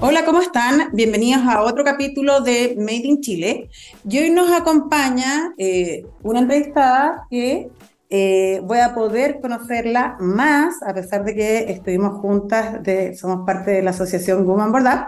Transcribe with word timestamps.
Hola, 0.00 0.24
¿cómo 0.24 0.40
están? 0.40 0.90
Bienvenidos 0.92 1.42
a 1.44 1.60
otro 1.62 1.82
capítulo 1.82 2.40
de 2.40 2.76
Made 2.78 3.02
in 3.02 3.20
Chile. 3.20 3.68
Y 4.08 4.20
hoy 4.20 4.30
nos 4.30 4.48
acompaña 4.52 5.52
eh, 5.58 6.06
una 6.22 6.38
entrevistada 6.38 7.26
que 7.28 7.68
eh, 8.08 8.60
voy 8.62 8.78
a 8.78 8.94
poder 8.94 9.40
conocerla 9.40 10.16
más, 10.20 10.80
a 10.84 10.94
pesar 10.94 11.24
de 11.24 11.34
que 11.34 11.72
estuvimos 11.72 12.20
juntas, 12.20 12.80
de, 12.84 13.16
somos 13.16 13.44
parte 13.44 13.72
de 13.72 13.82
la 13.82 13.90
asociación 13.90 14.46
Woman 14.46 14.70
Board 14.70 14.86
Up, 14.86 15.00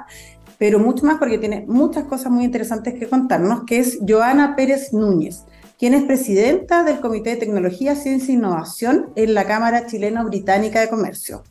pero 0.59 0.81
mucho 0.81 1.07
más 1.07 1.19
porque 1.19 1.39
tiene 1.39 1.65
muchas 1.69 2.07
cosas 2.07 2.33
muy 2.33 2.45
interesantes 2.45 2.95
que 2.95 3.09
contarnos, 3.09 3.63
que 3.67 3.79
es 3.79 4.01
Joana 4.07 4.57
Pérez 4.57 4.93
Núñez, 4.93 5.45
quien 5.79 5.95
es 5.95 6.03
presidenta 6.03 6.83
del 6.83 6.99
Comité 6.99 7.31
de 7.31 7.37
Tecnología, 7.37 7.95
Ciencia 7.95 8.33
e 8.33 8.39
Innovación 8.39 9.11
en 9.15 9.35
la 9.35 9.45
Cámara 9.45 9.87
Chileno-Británica 9.87 10.81
de 10.81 10.89
Comercio. 10.89 11.45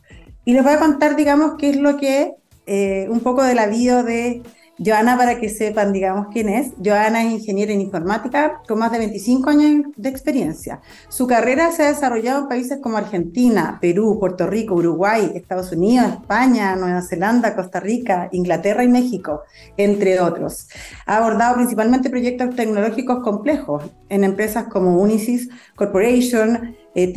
Y 0.44 0.52
les 0.52 0.62
voy 0.62 0.74
a 0.74 0.78
contar, 0.78 1.16
digamos, 1.16 1.54
qué 1.58 1.70
es 1.70 1.76
lo 1.76 1.96
que 1.96 2.34
eh, 2.72 3.08
un 3.10 3.18
poco 3.18 3.42
de 3.42 3.56
la 3.56 3.66
vida 3.66 4.04
de 4.04 4.44
Joana 4.78 5.18
para 5.18 5.40
que 5.40 5.48
sepan, 5.48 5.92
digamos, 5.92 6.28
quién 6.32 6.48
es. 6.48 6.72
Joana 6.82 7.24
es 7.24 7.32
ingeniera 7.32 7.72
en 7.72 7.80
informática 7.80 8.62
con 8.66 8.78
más 8.78 8.92
de 8.92 8.98
25 8.98 9.50
años 9.50 9.86
de 9.96 10.08
experiencia. 10.08 10.80
Su 11.08 11.26
carrera 11.26 11.72
se 11.72 11.82
ha 11.82 11.88
desarrollado 11.88 12.42
en 12.42 12.48
países 12.48 12.78
como 12.80 12.96
Argentina, 12.96 13.78
Perú, 13.80 14.18
Puerto 14.20 14.46
Rico, 14.46 14.76
Uruguay, 14.76 15.32
Estados 15.34 15.72
Unidos, 15.72 16.12
España, 16.12 16.76
Nueva 16.76 17.02
Zelanda, 17.02 17.56
Costa 17.56 17.80
Rica, 17.80 18.28
Inglaterra 18.30 18.84
y 18.84 18.88
México, 18.88 19.42
entre 19.76 20.20
otros. 20.20 20.68
Ha 21.06 21.16
abordado 21.16 21.56
principalmente 21.56 22.08
proyectos 22.08 22.54
tecnológicos 22.54 23.24
complejos 23.24 23.82
en 24.08 24.22
empresas 24.22 24.68
como 24.68 25.02
Unisys 25.02 25.48
Corporation, 25.74 26.76
eh, 26.94 27.12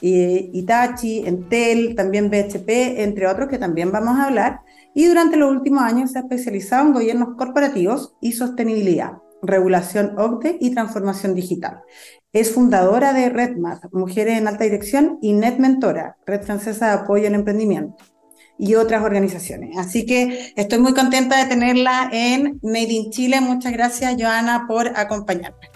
eh, 0.00 0.50
Itachi, 0.54 1.26
Entel, 1.26 1.94
también 1.94 2.30
BHP, 2.30 3.02
entre 3.02 3.26
otros 3.26 3.48
que 3.48 3.58
también 3.58 3.92
vamos 3.92 4.18
a 4.18 4.24
hablar 4.24 4.65
y 4.96 5.04
durante 5.04 5.36
los 5.36 5.50
últimos 5.50 5.82
años 5.82 6.10
se 6.10 6.18
ha 6.18 6.22
especializado 6.22 6.86
en 6.86 6.94
gobiernos 6.94 7.36
corporativos 7.36 8.14
y 8.22 8.32
sostenibilidad, 8.32 9.18
regulación 9.42 10.18
OCDE 10.18 10.56
y 10.58 10.70
transformación 10.70 11.34
digital. 11.34 11.82
Es 12.32 12.54
fundadora 12.54 13.12
de 13.12 13.28
RedMath, 13.28 13.92
Mujeres 13.92 14.38
en 14.38 14.48
Alta 14.48 14.64
Dirección, 14.64 15.18
y 15.20 15.34
Net 15.34 15.58
Mentora, 15.58 16.16
Red 16.24 16.44
Francesa 16.44 16.86
de 16.86 16.92
Apoyo 17.02 17.26
al 17.26 17.34
Emprendimiento, 17.34 17.94
y 18.58 18.74
otras 18.76 19.02
organizaciones. 19.02 19.76
Así 19.76 20.06
que 20.06 20.54
estoy 20.56 20.78
muy 20.78 20.94
contenta 20.94 21.44
de 21.44 21.50
tenerla 21.50 22.08
en 22.10 22.58
Made 22.62 22.92
in 22.92 23.10
Chile. 23.10 23.42
Muchas 23.42 23.74
gracias, 23.74 24.16
Joana, 24.18 24.64
por 24.66 24.88
acompañarme. 24.96 25.75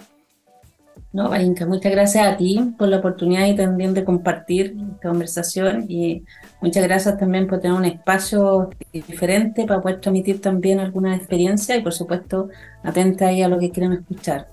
No, 1.12 1.28
Valinka, 1.28 1.66
muchas 1.66 1.91
gracias 1.91 2.25
a 2.25 2.36
ti 2.36 2.72
por 2.78 2.86
la 2.86 2.98
oportunidad 2.98 3.47
y 3.47 3.56
también 3.56 3.94
de 3.94 4.05
compartir 4.05 4.77
esta 4.92 5.08
conversación 5.08 5.86
y 5.89 6.25
muchas 6.61 6.84
gracias 6.84 7.19
también 7.19 7.48
por 7.48 7.58
tener 7.58 7.77
un 7.77 7.84
espacio 7.84 8.70
diferente 8.92 9.67
para 9.67 9.80
poder 9.80 10.00
transmitir 10.00 10.41
también 10.41 10.78
alguna 10.78 11.17
experiencia 11.17 11.75
y 11.75 11.83
por 11.83 11.92
supuesto 11.92 12.48
atenta 12.84 13.27
ahí 13.27 13.42
a 13.42 13.48
lo 13.48 13.58
que 13.58 13.70
quieren 13.70 13.92
escuchar. 13.92 14.48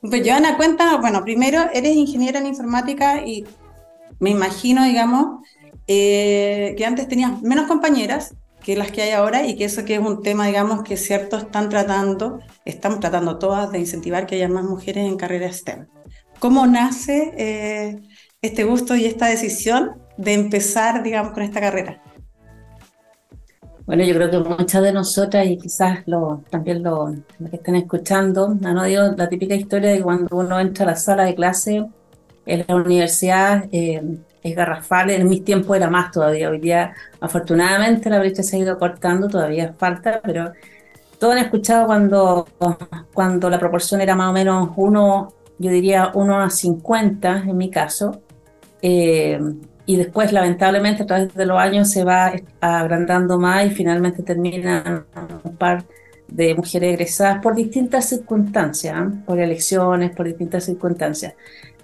Pues 0.00 0.26
Joana, 0.26 0.56
cuenta, 0.56 0.96
bueno, 0.96 1.22
primero 1.22 1.60
eres 1.72 1.94
ingeniera 1.94 2.40
en 2.40 2.48
informática 2.48 3.24
y 3.24 3.44
me 4.18 4.30
imagino, 4.30 4.82
digamos, 4.82 5.46
eh, 5.86 6.74
que 6.76 6.84
antes 6.84 7.06
tenías 7.06 7.40
menos 7.42 7.68
compañeras 7.68 8.34
que 8.64 8.76
las 8.76 8.90
que 8.90 9.02
hay 9.02 9.10
ahora 9.10 9.46
y 9.46 9.56
que 9.56 9.64
eso 9.64 9.84
que 9.84 9.94
es 9.94 10.00
un 10.00 10.22
tema, 10.22 10.46
digamos, 10.46 10.82
que 10.82 10.96
cierto 10.96 11.36
están 11.36 11.68
tratando, 11.68 12.40
estamos 12.64 13.00
tratando 13.00 13.38
todas 13.38 13.72
de 13.72 13.80
incentivar 13.80 14.26
que 14.26 14.36
haya 14.36 14.48
más 14.48 14.64
mujeres 14.64 15.06
en 15.06 15.16
carreras 15.16 15.56
STEM. 15.56 15.86
¿Cómo 16.38 16.66
nace 16.66 17.32
eh, 17.36 18.02
este 18.40 18.64
gusto 18.64 18.96
y 18.96 19.06
esta 19.06 19.26
decisión 19.26 20.02
de 20.16 20.34
empezar, 20.34 21.02
digamos, 21.02 21.32
con 21.32 21.42
esta 21.42 21.60
carrera? 21.60 22.02
Bueno, 23.84 24.04
yo 24.04 24.14
creo 24.14 24.30
que 24.30 24.38
muchas 24.38 24.82
de 24.82 24.92
nosotras 24.92 25.46
y 25.46 25.58
quizás 25.58 26.00
lo, 26.06 26.44
también 26.50 26.82
los 26.82 27.14
que 27.50 27.56
estén 27.56 27.74
escuchando 27.74 28.56
han 28.64 28.78
oído 28.78 29.12
la 29.16 29.28
típica 29.28 29.54
historia 29.54 29.90
de 29.90 30.02
cuando 30.02 30.36
uno 30.36 30.60
entra 30.60 30.84
a 30.84 30.88
la 30.90 30.96
sala 30.96 31.24
de 31.24 31.34
clase 31.34 31.84
en 32.46 32.64
la 32.66 32.76
universidad, 32.76 33.68
eh, 33.72 34.02
es 34.42 34.56
garrafal, 34.56 35.10
en 35.10 35.28
mis 35.28 35.44
tiempos 35.44 35.76
era 35.76 35.88
más 35.88 36.10
todavía, 36.10 36.50
hoy 36.50 36.58
día 36.58 36.94
afortunadamente 37.20 38.10
la 38.10 38.18
brecha 38.18 38.42
se 38.42 38.56
ha 38.56 38.58
ido 38.58 38.78
cortando, 38.78 39.28
todavía 39.28 39.74
falta, 39.78 40.20
pero 40.22 40.52
todos 41.18 41.34
han 41.34 41.44
escuchado 41.44 41.86
cuando, 41.86 42.48
cuando 43.14 43.48
la 43.48 43.58
proporción 43.58 44.00
era 44.00 44.16
más 44.16 44.30
o 44.30 44.32
menos 44.32 44.70
uno, 44.76 45.32
yo 45.58 45.70
diría 45.70 46.10
uno 46.14 46.40
a 46.40 46.50
50 46.50 47.44
en 47.46 47.56
mi 47.56 47.70
caso, 47.70 48.22
eh, 48.80 49.40
y 49.86 49.96
después 49.96 50.32
lamentablemente 50.32 51.04
a 51.04 51.06
través 51.06 51.34
de 51.34 51.46
los 51.46 51.58
años 51.58 51.90
se 51.90 52.04
va 52.04 52.32
agrandando 52.60 53.38
más 53.38 53.66
y 53.66 53.70
finalmente 53.70 54.22
terminan 54.22 55.06
un 55.44 55.56
par 55.56 55.84
de 56.28 56.54
mujeres 56.54 56.94
egresadas 56.94 57.42
por 57.42 57.54
distintas 57.54 58.08
circunstancias, 58.08 58.96
¿eh? 58.96 59.22
por 59.26 59.38
elecciones, 59.38 60.14
por 60.16 60.26
distintas 60.26 60.64
circunstancias. 60.64 61.34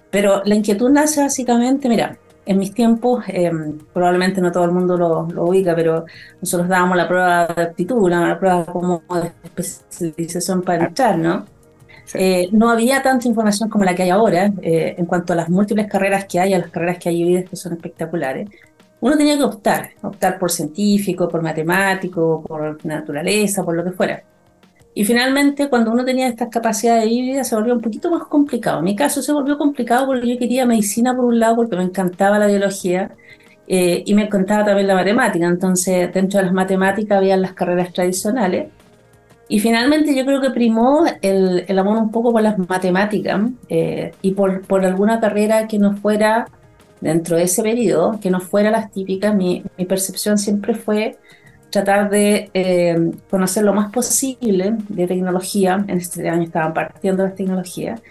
Pero 0.09 0.41
la 0.43 0.55
inquietud 0.55 0.89
nace 0.89 1.21
básicamente, 1.21 1.87
mira, 1.87 2.17
en 2.49 2.57
mis 2.57 2.73
tiempos, 2.73 3.23
em, 3.27 3.77
probablemente 3.93 4.41
no 4.41 4.51
todo 4.51 4.65
el 4.65 4.71
mundo 4.71 4.97
lo, 4.97 5.43
ubica, 5.43 5.75
pero 5.75 6.05
nosotros 6.41 6.67
dábamos 6.67 6.97
la 6.97 7.07
prueba 7.07 7.45
de 7.45 7.61
aptitud, 7.61 8.09
la 8.09 8.39
prueba 8.39 8.65
como 8.65 9.03
de 9.21 9.31
especialización 9.43 10.63
para 10.63 10.85
entrar, 10.87 11.15
¿no? 11.19 11.45
Eh, 12.15 12.49
no 12.51 12.71
había 12.71 13.03
tanta 13.03 13.27
información 13.27 13.69
como 13.69 13.85
la 13.85 13.93
que 13.93 14.01
hay 14.01 14.09
ahora 14.09 14.51
eh, 14.63 14.95
en 14.97 15.05
cuanto 15.05 15.33
a 15.33 15.35
las 15.35 15.49
múltiples 15.49 15.85
carreras 15.85 16.25
que 16.25 16.39
hay, 16.39 16.55
a 16.55 16.57
las 16.57 16.71
carreras 16.71 16.97
que 16.97 17.09
hay 17.09 17.23
hoy 17.23 17.43
que 17.43 17.55
son 17.55 17.73
espectaculares. 17.73 18.49
Uno 18.99 19.15
tenía 19.15 19.37
que 19.37 19.43
optar, 19.43 19.91
optar 20.01 20.39
por 20.39 20.49
científico, 20.49 21.27
por 21.27 21.43
matemático, 21.43 22.43
por 22.47 22.83
naturaleza, 22.83 23.63
por 23.63 23.75
lo 23.75 23.83
que 23.83 23.91
fuera. 23.91 24.23
Y 24.93 25.05
finalmente, 25.05 25.69
cuando 25.69 25.91
uno 25.91 26.03
tenía 26.03 26.27
estas 26.27 26.49
capacidades 26.49 27.09
híbridas, 27.09 27.47
se 27.47 27.55
volvió 27.55 27.73
un 27.73 27.81
poquito 27.81 28.09
más 28.09 28.23
complicado. 28.23 28.79
En 28.79 28.85
mi 28.85 28.95
caso 28.95 29.21
se 29.21 29.31
volvió 29.31 29.57
complicado 29.57 30.07
porque 30.07 30.27
yo 30.27 30.37
quería 30.37 30.65
medicina 30.65 31.15
por 31.15 31.25
un 31.25 31.39
lado, 31.39 31.55
porque 31.55 31.75
me 31.75 31.83
encantaba 31.83 32.39
la 32.39 32.47
biología 32.47 33.11
eh, 33.67 34.03
y 34.05 34.13
me 34.15 34.23
encantaba 34.23 34.65
también 34.65 34.87
la 34.87 34.95
matemática. 34.95 35.45
Entonces, 35.45 36.11
dentro 36.13 36.39
de 36.39 36.45
las 36.45 36.53
matemáticas 36.53 37.17
había 37.17 37.37
las 37.37 37.53
carreras 37.53 37.93
tradicionales. 37.93 38.69
Y 39.47 39.59
finalmente 39.59 40.15
yo 40.15 40.25
creo 40.25 40.41
que 40.41 40.51
primó 40.51 41.05
el, 41.21 41.65
el 41.67 41.79
amor 41.79 41.97
un 41.97 42.11
poco 42.11 42.31
por 42.31 42.41
las 42.41 42.57
matemáticas 42.57 43.41
eh, 43.67 44.11
y 44.21 44.31
por, 44.31 44.61
por 44.61 44.85
alguna 44.85 45.19
carrera 45.19 45.67
que 45.67 45.79
no 45.79 45.95
fuera, 45.97 46.47
dentro 47.01 47.37
de 47.37 47.43
ese 47.43 47.63
periodo, 47.63 48.19
que 48.21 48.29
no 48.29 48.41
fuera 48.41 48.69
las 48.69 48.91
típicas. 48.91 49.33
Mi, 49.33 49.63
mi 49.77 49.85
percepción 49.85 50.37
siempre 50.37 50.75
fue 50.75 51.17
tratar 51.69 52.09
de 52.09 52.49
eh, 52.53 53.11
conocer 53.29 53.63
lo 53.63 53.73
más 53.73 53.91
posible 53.91 54.75
de 54.87 55.07
tecnología. 55.07 55.83
En 55.87 55.97
este 55.97 56.27
año 56.29 56.43
estaban 56.43 56.73
partiendo 56.73 57.23
las 57.23 57.35
tecnologías, 57.35 58.01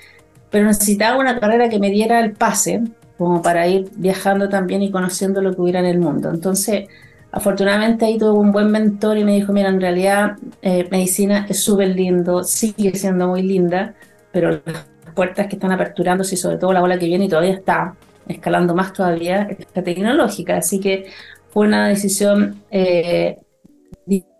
pero 0.50 0.66
necesitaba 0.66 1.18
una 1.18 1.38
carrera 1.38 1.68
que 1.68 1.78
me 1.78 1.90
diera 1.90 2.20
el 2.20 2.32
pase 2.32 2.82
como 3.16 3.42
para 3.42 3.66
ir 3.66 3.90
viajando 3.96 4.48
también 4.48 4.82
y 4.82 4.90
conociendo 4.90 5.40
lo 5.42 5.54
que 5.54 5.60
hubiera 5.60 5.80
en 5.80 5.86
el 5.86 5.98
mundo. 5.98 6.30
Entonces, 6.30 6.88
afortunadamente 7.32 8.04
ahí 8.04 8.16
tuve 8.16 8.38
un 8.38 8.52
buen 8.52 8.70
mentor 8.70 9.18
y 9.18 9.24
me 9.24 9.34
dijo, 9.34 9.52
mira, 9.52 9.68
en 9.68 9.80
realidad 9.80 10.36
eh, 10.62 10.86
medicina 10.90 11.44
es 11.48 11.60
súper 11.60 11.88
lindo, 11.88 12.44
sigue 12.44 12.94
siendo 12.94 13.26
muy 13.26 13.42
linda, 13.42 13.94
pero 14.30 14.60
las 14.64 14.86
puertas 15.14 15.48
que 15.48 15.56
están 15.56 15.72
aperturándose 15.72 16.36
y 16.36 16.38
sobre 16.38 16.58
todo 16.58 16.72
la 16.72 16.82
ola 16.82 16.96
que 16.96 17.06
viene 17.06 17.24
y 17.24 17.28
todavía 17.28 17.54
está 17.54 17.96
escalando 18.28 18.74
más 18.74 18.92
todavía, 18.92 19.48
es 19.50 19.66
la 19.74 19.82
tecnológica. 19.82 20.56
Así 20.56 20.78
que 20.78 21.06
fue 21.50 21.66
una 21.66 21.88
decisión 21.88 22.62
eh, 22.70 23.38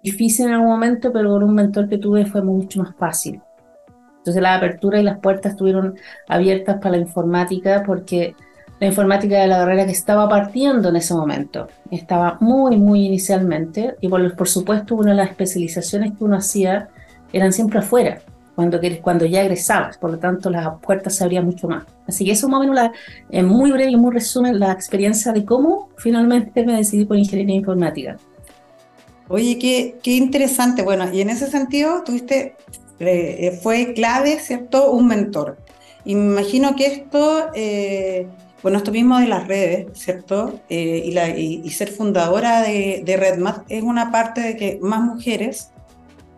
difícil 0.03 0.47
en 0.47 0.53
algún 0.55 0.69
momento, 0.69 1.13
pero 1.13 1.31
con 1.31 1.43
un 1.43 1.55
mentor 1.55 1.89
que 1.89 1.99
tuve 1.99 2.27
fue 2.27 2.43
mucho 2.43 2.81
más 2.81 2.95
fácil. 2.97 3.41
Entonces 4.19 4.43
la 4.43 4.55
apertura 4.55 5.01
y 5.01 5.03
las 5.03 5.19
puertas 5.19 5.53
estuvieron 5.53 5.97
abiertas 6.29 6.77
para 6.77 6.93
la 6.93 6.99
informática 6.99 7.83
porque 7.87 8.35
la 8.81 8.87
informática 8.87 9.37
era 9.37 9.47
la 9.47 9.59
carrera 9.59 9.87
que 9.87 9.93
estaba 9.93 10.29
partiendo 10.29 10.89
en 10.91 10.97
ese 10.97 11.15
momento. 11.15 11.69
Estaba 11.91 12.37
muy, 12.41 12.77
muy 12.77 13.07
inicialmente 13.07 13.97
y 14.01 14.09
por, 14.09 14.37
por 14.37 14.49
supuesto 14.49 14.95
una 14.95 15.11
de 15.11 15.17
las 15.17 15.31
especializaciones 15.31 16.13
que 16.17 16.25
uno 16.25 16.37
hacía 16.37 16.89
eran 17.33 17.53
siempre 17.53 17.81
afuera, 17.81 18.21
cuando, 18.55 18.81
cuando 19.03 19.25
ya 19.25 19.43
egresabas, 19.43 19.99
por 19.99 20.11
lo 20.11 20.19
tanto 20.19 20.51
las 20.51 20.69
puertas 20.81 21.17
se 21.17 21.25
abrían 21.25 21.45
mucho 21.45 21.69
más. 21.69 21.85
Así 22.07 22.25
que 22.25 22.33
eso 22.33 22.47
es 22.47 22.51
más 22.51 22.59
o 22.59 22.61
menos 22.61 22.77
la, 22.77 22.93
en 23.31 23.47
muy 23.47 23.71
breve 23.71 23.91
y 23.91 23.97
muy 23.97 24.13
resumen 24.13 24.59
la 24.59 24.73
experiencia 24.73 25.33
de 25.33 25.45
cómo 25.45 25.91
finalmente 25.97 26.65
me 26.65 26.77
decidí 26.77 27.05
por 27.05 27.17
ingeniería 27.17 27.57
informática. 27.57 28.17
Oye, 29.29 29.59
qué, 29.59 29.99
qué 30.03 30.13
interesante. 30.13 30.83
Bueno, 30.83 31.13
y 31.13 31.21
en 31.21 31.31
ese 31.31 31.51
sentido, 31.51 32.03
tuviste, 32.05 32.57
eh, 32.99 33.59
fue 33.63 33.93
clave, 33.95 34.41
¿cierto? 34.41 34.91
Un 34.91 35.07
mentor. 35.07 35.59
Y 36.05 36.15
me 36.15 36.41
imagino 36.41 36.75
que 36.75 36.87
esto, 36.87 37.51
eh, 37.55 38.27
bueno, 38.63 38.79
esto 38.79 38.91
mismo 38.91 39.19
de 39.19 39.27
las 39.27 39.47
redes, 39.47 39.87
¿cierto? 39.93 40.61
Eh, 40.71 41.03
y, 41.05 41.13
la, 41.13 41.29
y, 41.29 41.69
ser 41.71 41.91
fundadora 41.91 42.63
de, 42.63 43.03
de 43.05 43.17
RedMath 43.17 43.65
es 43.69 43.83
una 43.83 44.11
parte 44.11 44.41
de 44.41 44.57
que 44.57 44.79
más 44.81 45.03
mujeres 45.03 45.71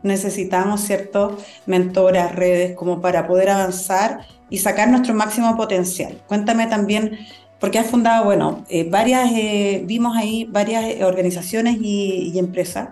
necesitamos, 0.03 0.81
¿cierto? 0.81 1.39
Mentoras, 1.67 2.35
redes, 2.35 2.75
como 2.75 3.01
para 3.01 3.27
poder 3.27 3.51
avanzar 3.51 4.27
y 4.49 4.59
sacar 4.59 4.89
nuestro 4.89 5.15
máximo 5.15 5.57
potencial. 5.57 6.21
Cuéntame 6.27 6.67
también 6.67 7.19
porque 7.61 7.79
has 7.79 7.87
fundado, 7.87 8.25
bueno, 8.25 8.65
eh, 8.69 8.89
varias, 8.89 9.31
eh, 9.33 9.83
vimos 9.87 10.17
ahí 10.17 10.49
varias 10.51 10.85
eh, 10.85 11.05
organizaciones 11.05 11.77
y, 11.81 12.39
empresas, 12.39 12.91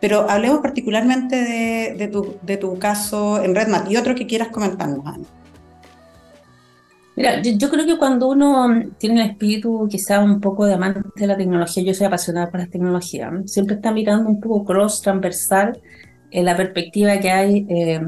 pero 0.00 0.30
hablemos 0.30 0.60
particularmente 0.60 1.36
de, 1.96 2.08
tu, 2.08 2.36
de 2.42 2.56
tu, 2.56 2.78
caso 2.78 3.42
en 3.42 3.54
RedMat 3.54 3.90
y 3.90 3.96
otro 3.96 4.14
que 4.14 4.26
quieras 4.26 4.48
comentarnos, 4.48 5.04
Ana. 5.04 5.24
Mira, 7.16 7.40
yo, 7.42 7.70
creo 7.70 7.86
que 7.86 7.96
cuando 7.96 8.28
uno 8.28 8.68
tiene 8.98 9.22
el 9.22 9.30
espíritu 9.30 9.86
quizá 9.88 10.20
un 10.20 10.40
poco 10.40 10.66
de 10.66 10.74
amante 10.74 11.00
de 11.14 11.26
la 11.26 11.36
tecnología, 11.36 11.82
yo 11.84 11.94
soy 11.94 12.06
apasionada 12.06 12.50
por 12.50 12.60
la 12.60 12.66
tecnología, 12.66 13.30
siempre 13.46 13.76
está 13.76 13.92
mirando 13.92 14.28
un 14.28 14.40
poco 14.40 14.64
cross, 14.64 15.00
transversal, 15.00 15.80
en 16.32 16.44
la 16.44 16.56
perspectiva 16.56 17.18
que 17.20 17.30
hay, 17.30 17.66
eh, 17.68 18.00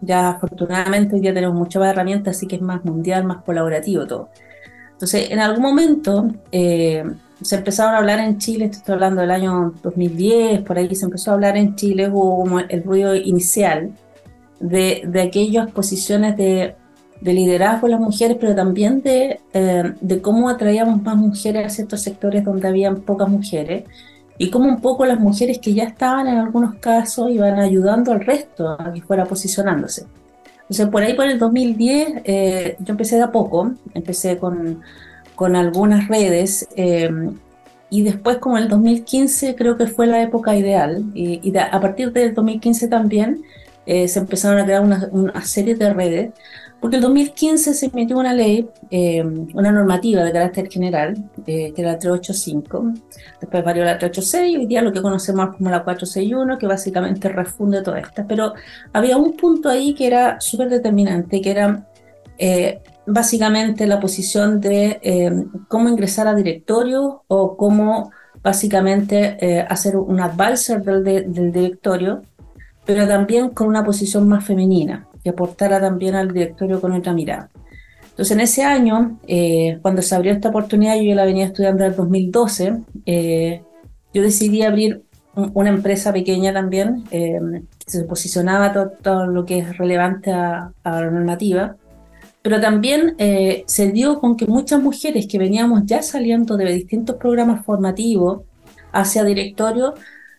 ya 0.00 0.30
afortunadamente 0.30 1.14
hoy 1.14 1.20
día 1.20 1.34
tenemos 1.34 1.54
muchas 1.54 1.80
más 1.80 1.92
herramientas, 1.92 2.36
así 2.36 2.46
que 2.46 2.56
es 2.56 2.62
más 2.62 2.82
mundial, 2.84 3.24
más 3.24 3.42
colaborativo 3.44 4.06
todo. 4.06 4.30
Entonces, 4.96 5.30
en 5.30 5.40
algún 5.40 5.62
momento 5.62 6.28
eh, 6.50 7.04
se 7.42 7.56
empezaron 7.56 7.94
a 7.94 7.98
hablar 7.98 8.18
en 8.18 8.38
Chile, 8.38 8.66
estoy 8.66 8.94
hablando 8.94 9.20
del 9.20 9.30
año 9.30 9.74
2010, 9.82 10.62
por 10.62 10.78
ahí 10.78 10.94
se 10.94 11.04
empezó 11.04 11.30
a 11.30 11.34
hablar 11.34 11.56
en 11.56 11.76
Chile, 11.76 12.08
hubo 12.08 12.38
como 12.38 12.60
el 12.60 12.82
ruido 12.82 13.14
inicial 13.14 13.92
de, 14.58 15.02
de 15.06 15.22
aquellas 15.22 15.70
posiciones 15.70 16.36
de 16.36 16.74
de 17.20 17.32
liderazgo 17.32 17.86
de 17.86 17.92
las 17.92 18.00
mujeres, 18.00 18.36
pero 18.40 18.54
también 18.54 19.02
de, 19.02 19.40
eh, 19.52 19.94
de 20.00 20.20
cómo 20.20 20.48
atraíamos 20.48 21.02
más 21.02 21.16
mujeres 21.16 21.66
a 21.66 21.70
ciertos 21.70 22.02
sectores 22.02 22.44
donde 22.44 22.68
habían 22.68 23.02
pocas 23.02 23.28
mujeres 23.28 23.84
y 24.38 24.50
cómo 24.50 24.68
un 24.68 24.80
poco 24.80 25.06
las 25.06 25.18
mujeres 25.18 25.58
que 25.58 25.72
ya 25.72 25.84
estaban 25.84 26.28
en 26.28 26.36
algunos 26.36 26.74
casos 26.76 27.30
iban 27.30 27.58
ayudando 27.58 28.12
al 28.12 28.20
resto 28.20 28.68
a 28.68 28.92
que 28.92 29.00
fuera 29.00 29.24
posicionándose. 29.24 30.06
Entonces, 30.68 30.88
por 30.88 31.02
ahí 31.02 31.14
por 31.14 31.26
el 31.26 31.38
2010, 31.38 32.22
eh, 32.24 32.76
yo 32.80 32.92
empecé 32.92 33.16
de 33.16 33.22
a 33.22 33.32
poco, 33.32 33.72
empecé 33.94 34.38
con, 34.38 34.82
con 35.34 35.56
algunas 35.56 36.08
redes 36.08 36.68
eh, 36.76 37.10
y 37.88 38.02
después 38.02 38.38
como 38.38 38.58
en 38.58 38.64
el 38.64 38.68
2015 38.68 39.54
creo 39.54 39.76
que 39.76 39.86
fue 39.86 40.06
la 40.08 40.22
época 40.22 40.56
ideal 40.56 41.04
y, 41.14 41.56
a 41.56 41.80
partir 41.80 42.12
del 42.12 42.34
2015 42.34 42.88
también 42.88 43.42
se 43.86 44.18
empezaron 44.18 44.58
a 44.58 44.64
crear 44.64 44.82
una, 44.82 45.08
una 45.12 45.40
serie 45.44 45.76
de 45.76 45.94
redes 45.94 46.30
porque 46.86 46.98
el 46.98 47.02
2015 47.02 47.74
se 47.74 47.86
emitió 47.86 48.16
una 48.16 48.32
ley, 48.32 48.70
eh, 48.92 49.20
una 49.20 49.72
normativa 49.72 50.22
de 50.22 50.30
carácter 50.30 50.70
general, 50.70 51.16
eh, 51.44 51.72
que 51.74 51.82
era 51.82 51.94
la 51.94 51.98
385, 51.98 52.94
después 53.40 53.64
varió 53.64 53.84
la 53.84 53.98
386 53.98 54.52
y 54.52 54.56
hoy 54.56 54.66
día 54.66 54.82
lo 54.82 54.92
que 54.92 55.02
conocemos 55.02 55.56
como 55.56 55.68
la 55.68 55.82
461, 55.82 56.56
que 56.58 56.68
básicamente 56.68 57.28
refunde 57.28 57.82
todas 57.82 58.04
estas. 58.04 58.26
Pero 58.28 58.54
había 58.92 59.16
un 59.16 59.36
punto 59.36 59.68
ahí 59.68 59.94
que 59.94 60.06
era 60.06 60.40
súper 60.40 60.68
determinante, 60.68 61.40
que 61.40 61.50
era 61.50 61.88
eh, 62.38 62.80
básicamente 63.04 63.88
la 63.88 63.98
posición 63.98 64.60
de 64.60 65.44
cómo 65.66 65.88
ingresar 65.88 66.28
a 66.28 66.36
directorio 66.36 67.24
o 67.26 67.56
cómo 67.56 68.12
básicamente 68.44 69.66
hacer 69.68 69.96
un 69.96 70.20
advisor 70.20 70.84
del, 70.84 71.02
del 71.02 71.50
directorio, 71.50 72.22
pero 72.84 73.08
también 73.08 73.48
con 73.48 73.66
una 73.66 73.84
posición 73.84 74.28
más 74.28 74.44
femenina 74.44 75.08
que 75.26 75.30
aportara 75.30 75.80
también 75.80 76.14
al 76.14 76.32
directorio 76.32 76.80
con 76.80 76.92
otra 76.92 77.12
mirada. 77.12 77.50
Entonces, 78.10 78.30
en 78.30 78.40
ese 78.40 78.62
año, 78.62 79.18
eh, 79.26 79.80
cuando 79.82 80.00
se 80.02 80.14
abrió 80.14 80.32
esta 80.32 80.50
oportunidad, 80.50 80.94
yo 81.00 81.16
la 81.16 81.24
venía 81.24 81.46
estudiando 81.46 81.82
en 81.82 81.90
el 81.90 81.96
2012, 81.96 82.76
eh, 83.06 83.60
yo 84.14 84.22
decidí 84.22 84.62
abrir 84.62 85.02
una 85.34 85.70
empresa 85.70 86.12
pequeña 86.12 86.52
también, 86.52 87.02
eh, 87.10 87.40
que 87.84 87.90
se 87.90 88.04
posicionaba 88.04 88.72
todo, 89.02 89.26
lo 89.26 89.44
que 89.44 89.58
es 89.58 89.76
relevante 89.76 90.30
a, 90.30 90.70
a 90.84 91.00
la 91.00 91.10
normativa, 91.10 91.74
pero 92.40 92.60
también 92.60 93.16
se 93.66 93.90
dio 93.90 94.20
con 94.20 94.36
que 94.36 94.46
muchas 94.46 94.80
mujeres 94.80 95.26
que 95.26 95.38
veníamos 95.38 95.82
ya 95.86 96.02
saliendo 96.02 96.56
de 96.56 96.72
distintos 96.72 97.16
programas 97.16 97.66
formativos 97.66 98.42
hacia 98.92 99.24
directorio, 99.24 99.94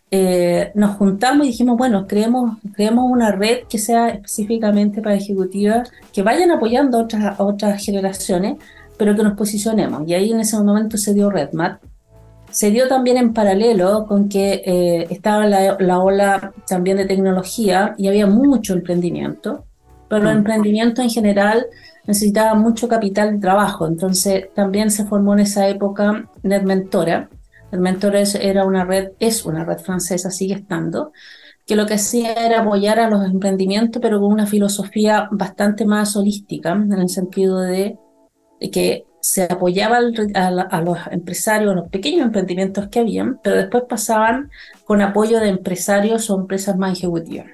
eh, 0.09 0.71
nos 0.73 0.95
juntamos 0.95 1.45
y 1.45 1.49
dijimos, 1.49 1.77
bueno, 1.77 2.07
creemos, 2.07 2.57
creemos 2.73 3.05
una 3.11 3.31
red 3.31 3.65
que 3.69 3.77
sea 3.77 4.09
específicamente 4.09 5.01
para 5.01 5.15
ejecutivas, 5.15 5.91
que 6.13 6.23
vayan 6.23 6.51
apoyando 6.51 6.97
a 6.97 7.01
otras, 7.01 7.39
otras 7.39 7.83
generaciones, 7.83 8.57
pero 8.97 9.15
que 9.15 9.23
nos 9.23 9.37
posicionemos. 9.37 10.07
Y 10.07 10.13
ahí 10.13 10.31
en 10.31 10.39
ese 10.39 10.57
momento 10.57 10.97
se 10.97 11.13
dio 11.13 11.29
RedMat. 11.29 11.81
Se 12.49 12.71
dio 12.71 12.87
también 12.87 13.17
en 13.17 13.33
paralelo 13.33 14.05
con 14.07 14.29
que 14.29 14.61
eh, 14.65 15.07
estaba 15.09 15.45
la, 15.45 15.75
la, 15.79 15.99
ola 15.99 16.53
también 16.65 16.95
de 16.95 17.05
tecnología 17.05 17.93
y 17.97 18.07
había 18.07 18.25
mucho 18.25 18.73
emprendimiento, 18.73 19.65
pero 20.07 20.23
los 20.23 20.33
mm. 20.33 20.37
emprendimientos 20.37 21.03
en 21.03 21.11
general 21.11 21.65
necesitaban 22.05 22.61
mucho 22.61 22.87
capital 22.87 23.33
de 23.33 23.39
trabajo. 23.39 23.85
Entonces 23.85 24.45
también 24.55 24.89
se 24.89 25.05
formó 25.05 25.33
en 25.33 25.39
esa 25.39 25.67
época 25.67 26.29
NetMentora, 26.41 27.29
el 27.71 27.79
Mentores 27.79 28.35
era 28.35 28.65
una 28.65 28.85
red, 28.85 29.11
es 29.19 29.45
una 29.45 29.65
red 29.65 29.79
francesa, 29.79 30.31
sigue 30.31 30.55
estando, 30.55 31.11
que 31.65 31.75
lo 31.75 31.85
que 31.85 31.95
hacía 31.95 32.33
era 32.33 32.61
apoyar 32.61 32.99
a 32.99 33.09
los 33.09 33.25
emprendimientos, 33.25 34.01
pero 34.01 34.19
con 34.19 34.31
una 34.31 34.47
filosofía 34.47 35.27
bastante 35.31 35.85
más 35.85 36.15
holística, 36.15 36.71
en 36.71 36.93
el 36.93 37.09
sentido 37.09 37.59
de, 37.59 37.99
que 38.71 39.05
se 39.19 39.43
apoyaba 39.43 39.97
a, 39.97 40.81
los 40.81 40.97
empresarios, 41.11 41.71
a 41.73 41.75
los 41.75 41.89
pequeños 41.89 42.25
emprendimientos 42.25 42.87
que 42.87 42.99
habían, 42.99 43.39
pero 43.43 43.57
después 43.57 43.83
pasaban 43.89 44.49
con 44.85 45.01
apoyo 45.01 45.39
de 45.41 45.49
empresarios 45.49 46.29
o 46.29 46.39
empresas 46.39 46.77
más 46.77 46.97
ejecutivas. 46.97 47.47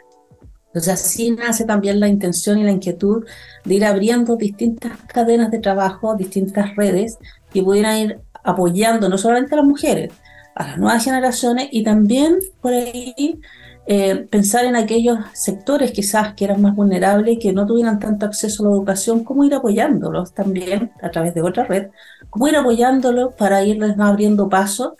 Entonces 0.67 0.93
así 0.93 1.31
nace 1.31 1.65
también 1.65 1.99
la 1.99 2.07
intención 2.07 2.59
y 2.59 2.63
la 2.63 2.71
inquietud 2.71 3.25
de 3.63 3.73
ir 3.73 3.85
abriendo 3.85 4.35
distintas 4.35 4.97
cadenas 5.07 5.49
de 5.49 5.59
trabajo, 5.59 6.15
distintas 6.15 6.75
redes 6.75 7.17
que 7.51 7.63
pudieran 7.63 7.97
ir 7.97 8.19
apoyando 8.43 9.09
no 9.09 9.17
solamente 9.17 9.53
a 9.53 9.57
las 9.57 9.65
mujeres, 9.65 10.11
a 10.55 10.67
las 10.67 10.77
nuevas 10.77 11.03
generaciones 11.03 11.69
y 11.71 11.83
también 11.83 12.39
por 12.61 12.73
ahí 12.73 13.39
eh, 13.85 14.27
pensar 14.29 14.63
en 14.63 14.77
aquellos 14.77 15.19
sectores 15.33 15.91
quizás 15.91 16.33
que 16.35 16.45
eran 16.45 16.61
más 16.61 16.75
vulnerables, 16.75 17.37
que 17.41 17.51
no 17.51 17.65
tuvieran 17.65 17.99
tanto 17.99 18.25
acceso 18.25 18.63
a 18.63 18.69
la 18.69 18.73
educación, 18.73 19.23
cómo 19.23 19.43
ir 19.43 19.53
apoyándolos 19.53 20.33
también 20.33 20.91
a 21.01 21.11
través 21.11 21.33
de 21.33 21.41
otra 21.41 21.65
red, 21.65 21.87
cómo 22.29 22.47
ir 22.47 22.55
apoyándolos 22.55 23.33
para 23.33 23.63
irles 23.63 23.99
abriendo 23.99 24.47
paso 24.47 24.95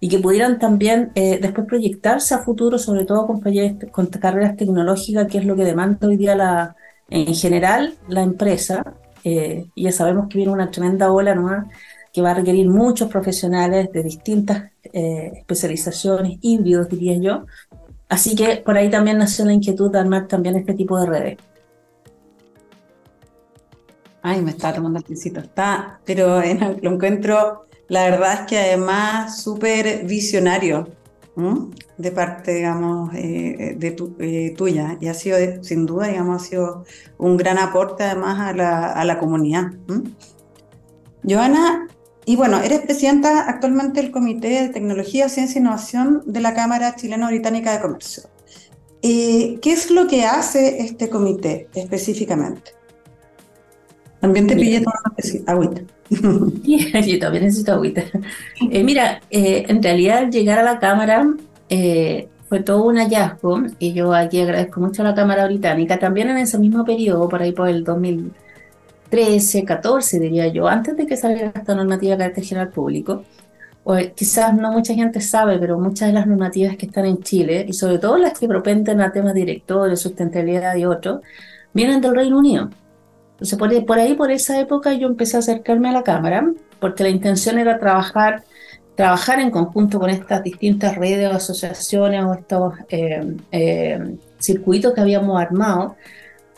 y 0.00 0.08
que 0.08 0.18
pudieran 0.18 0.58
también 0.58 1.10
eh, 1.16 1.38
después 1.42 1.66
proyectarse 1.66 2.34
a 2.34 2.38
futuro, 2.38 2.78
sobre 2.78 3.04
todo 3.04 3.26
con, 3.26 3.40
con 3.90 4.06
carreras 4.06 4.56
tecnológicas, 4.56 5.26
que 5.26 5.38
es 5.38 5.44
lo 5.44 5.56
que 5.56 5.64
demanda 5.64 6.06
hoy 6.06 6.16
día 6.16 6.36
la, 6.36 6.76
en 7.10 7.34
general 7.34 7.94
la 8.08 8.22
empresa. 8.22 8.84
Eh, 9.24 9.66
y 9.74 9.82
ya 9.82 9.92
sabemos 9.92 10.28
que 10.28 10.38
viene 10.38 10.52
una 10.52 10.70
tremenda 10.70 11.10
ola 11.10 11.34
¿no? 11.34 11.68
Que 12.12 12.22
va 12.22 12.30
a 12.30 12.34
requerir 12.34 12.68
muchos 12.68 13.10
profesionales 13.10 13.90
de 13.92 14.02
distintas 14.02 14.70
eh, 14.84 15.32
especializaciones, 15.36 16.38
híbridos 16.40 16.88
diría 16.88 17.18
yo. 17.18 17.46
Así 18.08 18.34
que 18.34 18.56
por 18.64 18.76
ahí 18.76 18.90
también 18.90 19.18
nació 19.18 19.44
la 19.44 19.52
inquietud 19.52 19.90
de 19.90 19.98
armar 19.98 20.26
también 20.26 20.56
este 20.56 20.74
tipo 20.74 20.98
de 20.98 21.06
redes. 21.06 21.38
Ay, 24.22 24.42
me 24.42 24.50
está 24.50 24.72
tomando 24.72 24.98
el 24.98 25.04
pincito. 25.04 25.40
Está, 25.40 26.00
pero 26.04 26.40
lo 26.82 26.92
encuentro, 26.92 27.66
la 27.88 28.04
verdad 28.04 28.34
es 28.34 28.40
que 28.46 28.58
además 28.58 29.42
súper 29.42 30.04
visionario 30.04 30.88
de 31.98 32.10
parte, 32.10 32.52
digamos, 32.52 33.14
eh, 33.14 33.76
de 33.78 33.90
tu, 33.92 34.16
eh, 34.18 34.54
tuya. 34.56 34.96
Y 35.00 35.06
ha 35.06 35.14
sido, 35.14 35.38
sin 35.62 35.86
duda, 35.86 36.08
digamos, 36.08 36.42
ha 36.42 36.44
sido 36.44 36.84
un 37.16 37.36
gran 37.36 37.58
aporte 37.58 38.02
además 38.02 38.40
a 38.40 38.52
la, 38.52 38.92
a 38.92 39.04
la 39.04 39.18
comunidad. 39.20 39.70
Joana, 41.22 41.86
y 42.28 42.36
bueno, 42.36 42.60
eres 42.62 42.80
presidenta 42.80 43.48
actualmente 43.48 44.02
del 44.02 44.10
Comité 44.10 44.48
de 44.48 44.68
Tecnología, 44.68 45.30
Ciencia 45.30 45.58
e 45.58 45.62
Innovación 45.62 46.22
de 46.26 46.42
la 46.42 46.52
Cámara 46.52 46.94
Chileno-Británica 46.94 47.72
de 47.72 47.80
Comercio. 47.80 48.24
Eh, 49.00 49.58
¿Qué 49.62 49.72
es 49.72 49.90
lo 49.90 50.06
que 50.06 50.26
hace 50.26 50.82
este 50.82 51.08
comité 51.08 51.68
específicamente? 51.74 52.72
También 54.20 54.46
te 54.46 54.56
pillé 54.56 54.84
agüita. 55.46 55.80
yo 56.10 57.18
también 57.18 57.44
necesito 57.44 57.72
agüita. 57.72 58.02
Eh, 58.70 58.84
mira, 58.84 59.22
eh, 59.30 59.64
en 59.66 59.82
realidad 59.82 60.28
llegar 60.30 60.58
a 60.58 60.62
la 60.62 60.78
Cámara 60.78 61.34
fue 62.46 62.60
todo 62.60 62.84
un 62.84 62.98
hallazgo 62.98 63.62
y 63.78 63.94
yo 63.94 64.12
aquí 64.12 64.42
agradezco 64.42 64.80
mucho 64.80 65.00
a 65.00 65.06
la 65.06 65.14
Cámara 65.14 65.46
Británica. 65.46 65.98
También 65.98 66.28
en 66.28 66.36
ese 66.36 66.58
mismo 66.58 66.84
periodo, 66.84 67.26
por 67.26 67.40
ahí 67.40 67.52
por 67.52 67.70
el 67.70 67.84
2000 67.84 68.32
13, 69.10 69.64
14, 69.64 70.20
diría 70.20 70.48
yo, 70.48 70.68
antes 70.68 70.96
de 70.96 71.06
que 71.06 71.16
saliera 71.16 71.52
esta 71.54 71.74
normativa 71.74 72.12
de 72.12 72.18
carácter 72.18 72.44
general 72.44 72.70
público, 72.70 73.24
o 73.84 73.96
quizás 74.14 74.54
no 74.54 74.70
mucha 74.72 74.94
gente 74.94 75.20
sabe, 75.20 75.58
pero 75.58 75.78
muchas 75.78 76.08
de 76.08 76.14
las 76.14 76.26
normativas 76.26 76.76
que 76.76 76.86
están 76.86 77.06
en 77.06 77.22
Chile, 77.22 77.64
y 77.66 77.72
sobre 77.72 77.98
todo 77.98 78.18
las 78.18 78.38
que 78.38 78.46
propenden 78.46 79.00
a 79.00 79.12
temas 79.12 79.34
directores, 79.34 80.00
sustentabilidad 80.00 80.76
y 80.76 80.84
otros, 80.84 81.22
vienen 81.72 82.00
del 82.00 82.14
Reino 82.14 82.38
Unido. 82.38 82.70
Entonces, 83.32 83.58
por, 83.58 83.86
por, 83.86 83.98
ahí, 83.98 84.14
por 84.14 84.30
esa 84.30 84.60
época, 84.60 84.92
yo 84.94 85.06
empecé 85.06 85.36
a 85.36 85.40
acercarme 85.40 85.88
a 85.88 85.92
la 85.92 86.02
Cámara, 86.02 86.52
porque 86.80 87.02
la 87.02 87.08
intención 87.08 87.58
era 87.58 87.78
trabajar, 87.78 88.44
trabajar 88.94 89.40
en 89.40 89.50
conjunto 89.50 89.98
con 89.98 90.10
estas 90.10 90.42
distintas 90.42 90.96
redes 90.96 91.32
o 91.32 91.36
asociaciones 91.36 92.24
o 92.24 92.34
estos 92.34 92.74
eh, 92.90 93.36
eh, 93.52 94.16
circuitos 94.38 94.92
que 94.92 95.00
habíamos 95.00 95.40
armado 95.40 95.96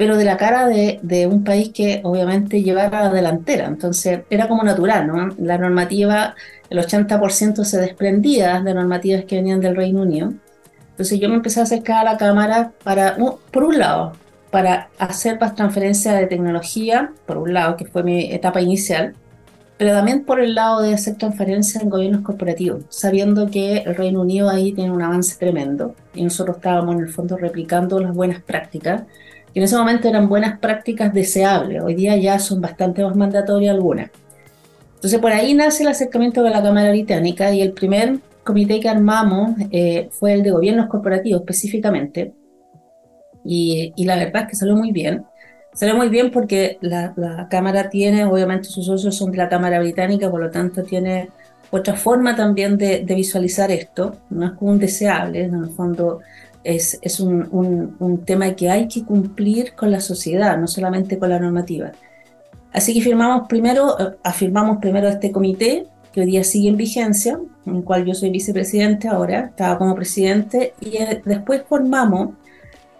pero 0.01 0.17
de 0.17 0.25
la 0.25 0.39
cara 0.39 0.67
de, 0.67 0.99
de, 1.03 1.27
un 1.27 1.45
país 1.45 1.73
que 1.75 2.01
obviamente 2.05 2.63
llevaba 2.63 3.03
la 3.03 3.11
delantera. 3.11 3.67
Entonces 3.67 4.21
era 4.31 4.49
como 4.49 4.63
natural, 4.63 5.07
¿no? 5.07 5.29
La 5.39 5.59
normativa, 5.59 6.35
el 6.71 6.79
80% 6.79 7.65
se 7.65 7.79
desprendía 7.79 8.63
de 8.63 8.73
normativas 8.73 9.27
que 9.27 9.37
venían 9.37 9.61
del 9.61 9.77
Reino 9.77 10.01
Unido. 10.01 10.33
Entonces 10.93 11.21
yo 11.21 11.29
me 11.29 11.35
empecé 11.35 11.61
a 11.61 11.65
acercar 11.65 11.99
a 11.99 12.13
la 12.13 12.17
Cámara 12.17 12.73
para, 12.83 13.19
por 13.51 13.63
un 13.63 13.79
lado, 13.79 14.13
para 14.51 14.89
hacer 14.97 15.39
más 15.39 15.55
transferencia 15.55 16.15
de 16.15 16.27
tecnología, 16.29 17.13
por 17.27 17.37
un 17.37 17.53
lado, 17.53 17.77
que 17.77 17.85
fue 17.85 18.03
mi 18.03 18.33
etapa 18.33 18.63
inicial, 18.63 19.15
pero 19.77 19.93
también 19.93 20.25
por 20.25 20.41
el 20.41 20.55
lado 20.55 20.81
de 20.81 20.95
hacer 20.95 21.17
transferencias 21.17 21.83
en 21.83 21.91
gobiernos 21.91 22.23
corporativos, 22.23 22.85
sabiendo 22.89 23.51
que 23.51 23.81
el 23.81 23.95
Reino 23.95 24.23
Unido 24.23 24.49
ahí 24.49 24.73
tiene 24.73 24.93
un 24.93 25.03
avance 25.03 25.37
tremendo 25.39 25.95
y 26.15 26.25
nosotros 26.25 26.57
estábamos 26.57 26.95
en 26.95 27.03
el 27.03 27.09
fondo 27.11 27.37
replicando 27.37 28.01
las 28.01 28.15
buenas 28.15 28.41
prácticas, 28.41 29.03
que 29.53 29.61
en 29.61 29.65
ese 29.65 29.77
momento 29.77 30.09
eran 30.09 30.29
buenas 30.29 30.59
prácticas 30.59 31.13
deseables, 31.13 31.83
hoy 31.83 31.95
día 31.95 32.17
ya 32.17 32.39
son 32.39 32.61
bastante 32.61 33.03
más 33.05 33.17
mandatorias 33.17 33.75
algunas. 33.75 34.11
Entonces 34.95 35.19
por 35.19 35.33
ahí 35.33 35.55
nace 35.55 35.83
el 35.83 35.89
acercamiento 35.89 36.43
de 36.43 36.51
la 36.51 36.63
Cámara 36.63 36.91
Británica 36.91 37.53
y 37.53 37.63
el 37.63 37.73
primer 37.73 38.19
comité 38.45 38.81
que 38.81 38.89
armamos 38.89 39.53
eh, 39.71 40.09
fue 40.13 40.35
el 40.35 40.43
de 40.43 40.51
gobiernos 40.51 40.89
corporativos 40.89 41.41
específicamente. 41.41 42.35
Y, 43.45 43.95
y 43.97 44.05
la 44.05 44.17
verdad 44.17 44.43
es 44.43 44.49
que 44.49 44.57
salió 44.57 44.77
muy 44.77 44.93
bien. 44.93 45.25
Sale 45.73 45.95
muy 45.95 46.09
bien 46.09 46.31
porque 46.31 46.79
la, 46.81 47.15
Cámara 47.49 47.89
tiene, 47.89 48.25
obviamente 48.25 48.69
sus 48.69 48.87
socios 48.87 49.17
son 49.17 49.31
de 49.31 49.39
la 49.39 49.49
Cámara 49.49 49.79
Británica, 49.79 50.31
por 50.31 50.41
lo 50.41 50.51
tanto 50.51 50.83
tiene 50.83 51.31
otra 51.71 51.95
forma 51.95 52.35
también 52.35 52.77
de, 52.77 53.05
visualizar 53.07 53.71
esto, 53.71 54.17
no 54.31 54.47
es 54.47 54.53
como 54.53 54.73
un 54.73 54.79
deseable, 54.81 55.45
en 55.45 55.55
el 55.55 55.71
fondo 55.71 56.21
es, 56.65 56.99
es 57.03 57.21
un, 57.21 57.97
un, 57.99 58.25
tema 58.25 58.55
que 58.55 58.71
hay 58.71 58.89
que 58.89 59.05
cumplir 59.05 59.75
con 59.75 59.91
la 59.91 60.01
sociedad, 60.01 60.59
no 60.59 60.67
solamente 60.67 61.19
con 61.19 61.31
la 61.31 61.39
normativa. 61.39 61.93
Así 62.73 62.95
que 62.95 63.01
firmamos 63.01 63.49
primero, 63.49 63.99
eh, 63.99 64.17
afirmamos 64.23 64.79
primero 64.79 65.09
este 65.09 65.33
comité, 65.33 65.87
que 66.13 66.21
hoy 66.21 66.27
día 66.27 66.45
sigue 66.45 66.69
en 66.69 66.77
vigencia, 66.77 67.41
en 67.67 67.77
el 67.77 67.85
cual 67.85 68.05
yo 68.05 68.15
soy 68.15 68.31
vicepresidente 68.31 69.09
ahora, 69.09 69.47
estaba 69.47 69.79
como 69.79 69.95
presidente, 69.95 70.75
y 70.81 70.97
eh, 70.97 71.23
después 71.25 71.63
formamos, 71.69 72.31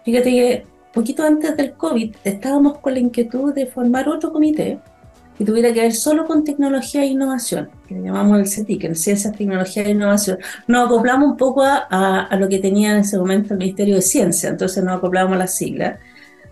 fíjate 0.03 0.31
que 0.31 0.65
poquito 0.93 1.23
antes 1.23 1.55
del 1.55 1.73
COVID, 1.73 2.15
estábamos 2.23 2.79
con 2.79 2.93
la 2.93 2.99
inquietud 2.99 3.53
de 3.53 3.65
formar 3.65 4.09
otro 4.09 4.31
comité 4.31 4.79
que 5.41 5.45
tuviera 5.45 5.73
que 5.73 5.81
ver 5.81 5.93
solo 5.95 6.27
con 6.27 6.43
tecnología 6.43 7.01
e 7.01 7.07
innovación, 7.07 7.71
que 7.87 7.95
le 7.95 8.03
llamamos 8.03 8.37
el 8.37 8.47
CETIC, 8.47 8.83
en 8.83 8.95
Ciencias, 8.95 9.35
Tecnología 9.35 9.81
e 9.81 9.89
Innovación. 9.89 10.37
Nos 10.67 10.85
acoplamos 10.85 11.31
un 11.31 11.35
poco 11.35 11.63
a, 11.63 12.27
a, 12.29 12.35
lo 12.35 12.47
que 12.47 12.59
tenía 12.59 12.91
en 12.91 12.97
ese 12.97 13.17
momento 13.17 13.55
el 13.55 13.57
Ministerio 13.57 13.95
de 13.95 14.03
Ciencia, 14.03 14.49
entonces 14.49 14.83
nos 14.83 14.97
acoplamos 14.97 15.33
a 15.33 15.39
las 15.39 15.55
siglas. 15.55 15.97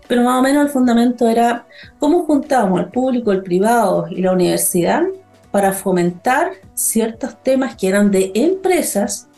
Pero 0.08 0.24
más 0.24 0.40
o 0.40 0.42
menos 0.42 0.64
el 0.64 0.72
fundamento 0.72 1.28
era 1.28 1.66
cómo 2.00 2.24
juntábamos 2.24 2.80
al 2.80 2.90
público, 2.90 3.30
el 3.30 3.44
privado 3.44 4.08
y 4.10 4.22
la 4.22 4.32
universidad 4.32 5.04
para 5.52 5.72
fomentar 5.72 6.50
ciertos 6.74 7.40
temas 7.44 7.76
que 7.76 7.86
eran 7.86 8.10
de 8.10 8.32
empresas 8.34 9.28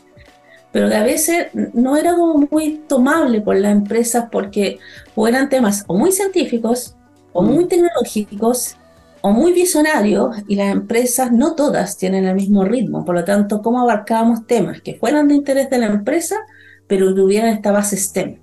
pero 0.71 0.89
que 0.89 0.95
a 0.95 1.03
veces 1.03 1.49
no 1.73 1.95
era 1.95 2.15
como 2.15 2.47
muy 2.49 2.81
tomable 2.87 3.41
por 3.41 3.55
las 3.55 3.71
empresas 3.71 4.25
porque 4.31 4.79
o 5.13 5.27
eran 5.27 5.47
temas 5.47 5.83
o 5.85 5.95
muy 5.95 6.11
científicos 6.11 6.95
o 7.31 7.43
muy 7.43 7.67
tecnológicos 7.67 8.75
o 9.25 9.31
muy 9.31 9.53
visionarios 9.53 10.35
y 10.49 10.55
las 10.55 10.69
empresas 10.69 11.31
no 11.31 11.55
todas 11.55 11.97
tienen 11.97 12.25
el 12.25 12.35
mismo 12.35 12.65
ritmo. 12.65 13.05
Por 13.05 13.15
lo 13.15 13.23
tanto, 13.23 13.61
¿cómo 13.61 13.79
abarcábamos 13.79 14.45
temas 14.45 14.81
que 14.81 14.95
fueran 14.95 15.29
de 15.29 15.35
interés 15.35 15.69
de 15.69 15.77
la 15.77 15.85
empresa, 15.85 16.35
pero 16.87 17.15
tuvieran 17.15 17.51
esta 17.51 17.71
base 17.71 17.95
STEM? 17.95 18.39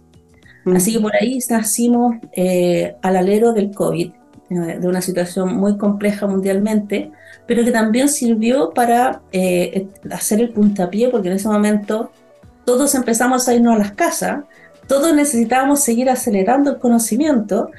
Así 0.74 0.94
que 0.94 1.00
por 1.00 1.14
ahí 1.14 1.38
nacimos 1.50 2.16
eh, 2.32 2.96
al 3.02 3.16
alero 3.18 3.52
del 3.52 3.74
COVID, 3.74 4.10
eh, 4.48 4.78
de 4.80 4.88
una 4.88 5.02
situación 5.02 5.54
muy 5.54 5.76
compleja 5.76 6.26
mundialmente, 6.26 7.12
pero 7.46 7.62
que 7.62 7.72
también 7.72 8.08
sirvió 8.08 8.70
para 8.70 9.20
eh, 9.32 9.86
hacer 10.10 10.40
el 10.40 10.48
puntapié, 10.48 11.10
porque 11.10 11.28
en 11.28 11.34
ese 11.34 11.48
momento 11.48 12.10
todos 12.64 12.94
empezamos 12.94 13.46
a 13.48 13.54
irnos 13.54 13.74
a 13.74 13.78
las 13.78 13.92
casas, 13.92 14.44
todos 14.86 15.14
necesitábamos 15.14 15.80
seguir 15.80 16.08
acelerando 16.08 16.70
el 16.70 16.78
conocimiento, 16.78 17.70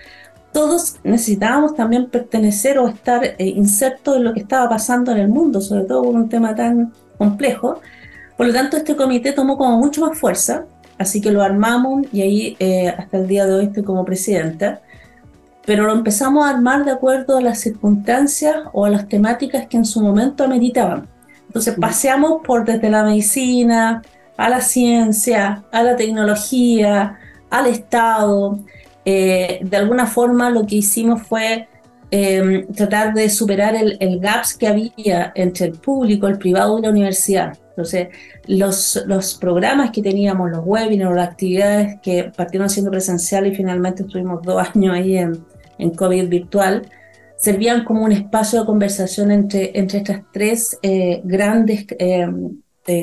todos 0.52 0.98
necesitábamos 1.04 1.76
también 1.76 2.10
pertenecer 2.10 2.78
o 2.80 2.88
estar 2.88 3.24
eh, 3.24 3.36
insertos 3.40 4.18
en 4.18 4.24
lo 4.24 4.34
que 4.34 4.42
estaba 4.42 4.70
pasando 4.70 5.12
en 5.12 5.20
el 5.20 5.30
mundo, 5.30 5.62
sobre 5.62 5.86
todo 5.86 6.04
con 6.04 6.16
un 6.16 6.30
tema 6.30 6.56
tan 6.56 6.94
complejo. 7.18 7.80
Por 8.38 8.48
lo 8.48 8.54
tanto, 8.54 8.78
este 8.78 8.96
comité 8.96 9.32
tomó 9.32 9.58
como 9.58 9.78
mucho 9.78 10.02
más 10.02 10.18
fuerza, 10.18 10.66
así 10.98 11.22
que 11.22 11.32
lo 11.32 11.42
armamos 11.42 12.06
y 12.12 12.22
ahí 12.22 12.58
eh, 12.60 12.90
hasta 12.90 13.18
el 13.18 13.28
día 13.28 13.46
de 13.46 13.54
hoy 13.54 13.66
estoy 13.66 13.84
como 13.84 14.04
presidenta, 14.04 14.82
pero 15.66 15.86
lo 15.86 15.94
empezamos 15.94 16.46
a 16.46 16.50
armar 16.50 16.86
de 16.86 16.92
acuerdo 16.92 17.38
a 17.38 17.42
las 17.42 17.60
circunstancias 17.60 18.56
o 18.74 18.86
a 18.86 18.90
las 18.90 19.08
temáticas 19.08 19.68
que 19.68 19.78
en 19.78 19.86
su 19.86 20.02
momento 20.02 20.44
ameritaban. 20.44 21.08
Entonces 21.48 21.76
paseamos 21.80 22.42
por 22.46 22.66
desde 22.66 22.90
la 22.90 23.04
medicina, 23.04 24.02
a 24.38 24.50
la 24.50 24.62
ciencia, 24.62 25.64
a 25.72 25.84
la 25.84 25.96
tecnología, 25.96 27.20
al 27.50 27.68
Estado. 27.68 28.58
Eh, 29.14 29.60
de 29.62 29.78
alguna 29.78 30.06
forma 30.08 30.50
lo 30.50 30.66
que 30.66 30.78
hicimos 30.78 31.24
fue 31.24 31.68
em, 32.12 32.66
tratar 32.68 33.14
de 33.14 33.30
superar 33.30 33.76
el, 33.76 33.98
el 34.00 34.22
gaps 34.22 34.54
que 34.54 34.68
había 34.68 35.34
entre 35.36 35.66
el 35.68 35.74
público, 35.74 36.28
el 36.28 36.38
privado 36.38 36.80
y 36.80 36.82
la 36.82 36.90
universidad. 36.90 37.58
Entonces, 37.72 38.08
los, 38.48 39.04
los 39.08 39.36
programas 39.36 39.92
que 39.92 40.02
teníamos, 40.02 40.50
los 40.50 40.62
webinars, 40.66 41.16
las 41.16 41.30
actividades 41.30 42.00
que 42.02 42.32
partieron 42.36 42.70
siendo 42.70 42.90
presenciales 42.90 43.52
y 43.52 43.56
finalmente 43.56 44.04
estuvimos 44.04 44.42
dos 44.44 44.66
años 44.76 44.96
ahí 44.96 45.18
en, 45.18 45.44
en 45.78 45.90
COVID 45.90 46.30
virtual, 46.30 46.84
servían 47.36 47.84
como 47.84 48.06
un 48.06 48.14
espacio 48.14 48.62
de 48.62 48.66
conversación 48.66 49.30
entre, 49.32 49.78
entre 49.78 50.00
estas 50.00 50.22
tres 50.32 50.78
eh, 50.84 51.22
grandes 51.26 51.86
em, 52.00 52.62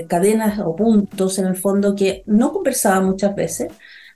cadenas 0.08 0.58
o 0.58 0.74
puntos 0.74 1.38
en 1.38 1.46
el 1.46 1.56
fondo 1.56 1.94
que 1.94 2.22
no 2.26 2.50
conversaban 2.52 3.04
muchas 3.04 3.34
veces. 3.34 3.68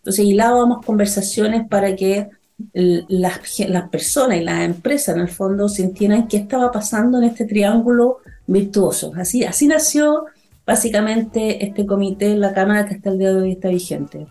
Entonces 0.02 0.24
hilábamos 0.24 0.84
conversaciones 0.84 1.68
para 1.68 1.94
que 1.94 2.28
las, 2.72 3.58
las 3.68 3.88
personas 3.88 4.38
y 4.38 4.40
las 4.42 4.62
empresas 4.62 5.14
en 5.14 5.22
el 5.22 5.28
fondo 5.28 5.68
sintieran 5.68 6.26
qué 6.26 6.38
estaba 6.38 6.72
pasando 6.72 7.18
en 7.18 7.24
este 7.24 7.44
triángulo 7.44 8.18
virtuoso. 8.46 9.12
Así, 9.16 9.44
así 9.44 9.68
nació 9.68 10.24
básicamente 10.66 11.64
este 11.64 11.86
comité 11.86 12.32
en 12.32 12.40
la 12.40 12.52
Cámara 12.52 12.84
que 12.84 12.94
hasta 12.96 13.10
el 13.10 13.18
día 13.18 13.32
de 13.32 13.42
hoy 13.42 13.52
está 13.52 13.68
vigente. 13.68 14.26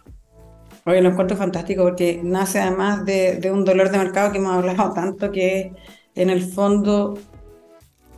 Oye, 0.85 1.01
lo 1.01 1.09
encuentro 1.09 1.37
fantástico 1.37 1.83
porque 1.83 2.19
nace 2.21 2.59
además 2.59 3.05
de, 3.05 3.35
de 3.35 3.51
un 3.51 3.63
dolor 3.63 3.91
de 3.91 3.97
mercado 3.97 4.31
que 4.31 4.39
hemos 4.39 4.53
hablado 4.53 4.93
tanto 4.93 5.31
que 5.31 5.73
en 6.15 6.29
el 6.29 6.41
fondo 6.41 7.17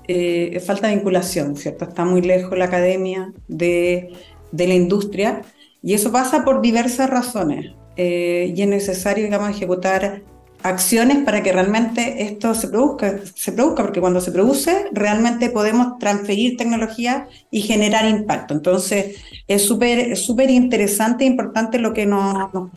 eh, 0.08 0.60
falta 0.60 0.88
vinculación, 0.88 1.56
¿cierto? 1.56 1.86
Está 1.86 2.04
muy 2.04 2.22
lejos 2.22 2.58
la 2.58 2.66
academia 2.66 3.32
de, 3.48 4.12
de 4.52 4.68
la 4.68 4.74
industria 4.74 5.42
y 5.84 5.94
eso 5.94 6.12
pasa 6.12 6.44
por 6.46 6.62
diversas 6.62 7.10
razones 7.10 7.76
eh, 7.98 8.54
y 8.56 8.62
es 8.62 8.68
necesario, 8.68 9.26
digamos, 9.26 9.50
ejecutar 9.50 10.24
acciones 10.64 11.18
para 11.26 11.44
que 11.44 11.52
realmente 11.52 12.24
esto 12.24 12.56
se 12.56 12.70
produzca, 12.70 13.20
se 13.36 13.52
produzca, 13.52 13.84
porque 13.84 14.00
cuando 14.00 14.22
se 14.22 14.32
produce 14.32 14.86
realmente 14.94 15.50
podemos 15.50 16.00
transferir 16.00 16.56
tecnología 16.56 17.28
y 17.52 17.62
generar 17.62 18.10
impacto. 18.10 18.54
Entonces 18.54 19.18
es 19.48 19.62
súper 19.66 20.16
súper 20.16 20.50
interesante 20.50 21.26
e 21.26 21.28
importante 21.28 21.80
lo 21.80 21.94
que 21.94 22.06
nos, 22.06 22.54
nos 22.54 22.72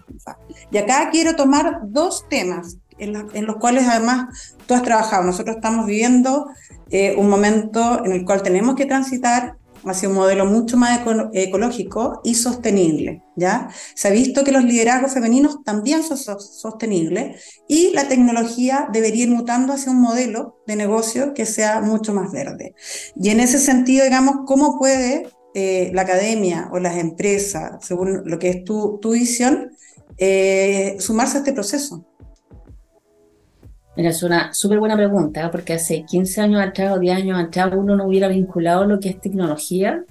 Y 0.72 0.78
acá 0.78 1.08
quiero 1.12 1.36
tomar 1.36 1.78
dos 1.84 2.28
temas 2.28 2.76
en, 2.98 3.28
en, 3.32 3.46
los 3.46 3.56
cuales 3.56 3.86
además 3.86 4.56
tú 4.66 4.74
has 4.74 4.82
trabajado. 4.82 5.22
Nosotros 5.22 5.54
estamos 5.54 5.86
viviendo 5.86 6.48
eh, 6.90 7.14
un 7.16 7.28
momento 7.28 8.04
en 8.04 8.12
el 8.12 8.24
cual 8.24 8.42
tenemos 8.42 8.74
que 8.74 8.86
transitar 8.86 9.54
hacia 9.86 10.08
un 10.08 10.14
modelo 10.14 10.46
mucho 10.46 10.76
más 10.76 11.00
ecológico 11.32 12.20
y 12.24 12.34
sostenible. 12.34 13.22
¿ya? 13.36 13.68
Se 13.94 14.08
ha 14.08 14.10
visto 14.10 14.44
que 14.44 14.52
los 14.52 14.64
liderazgos 14.64 15.12
femeninos 15.12 15.62
también 15.64 16.02
son 16.02 16.18
sostenibles 16.18 17.62
y 17.68 17.92
la 17.92 18.08
tecnología 18.08 18.88
debería 18.92 19.24
ir 19.24 19.30
mutando 19.30 19.72
hacia 19.72 19.92
un 19.92 20.00
modelo 20.00 20.60
de 20.66 20.76
negocio 20.76 21.34
que 21.34 21.46
sea 21.46 21.80
mucho 21.80 22.12
más 22.12 22.32
verde. 22.32 22.74
Y 23.14 23.30
en 23.30 23.40
ese 23.40 23.58
sentido, 23.58 24.04
digamos, 24.04 24.38
¿cómo 24.46 24.78
puede 24.78 25.28
eh, 25.54 25.90
la 25.94 26.02
academia 26.02 26.68
o 26.72 26.78
las 26.78 26.96
empresas, 26.96 27.72
según 27.80 28.22
lo 28.24 28.38
que 28.38 28.50
es 28.50 28.64
tu, 28.64 28.98
tu 29.00 29.12
visión, 29.12 29.70
eh, 30.18 30.96
sumarse 30.98 31.36
a 31.36 31.40
este 31.40 31.52
proceso? 31.52 32.06
Mira, 33.96 34.10
es 34.10 34.22
una 34.22 34.52
súper 34.52 34.78
buena 34.78 34.94
pregunta, 34.94 35.50
porque 35.50 35.72
hace 35.72 36.04
15 36.04 36.42
años 36.42 36.60
atrás 36.60 36.92
o 36.92 36.98
10 36.98 37.16
años 37.16 37.38
atrás 37.38 37.72
uno 37.74 37.96
no 37.96 38.06
hubiera 38.06 38.28
vinculado 38.28 38.84
lo 38.84 39.00
que 39.00 39.08
es 39.08 39.20
tecnología 39.20 40.04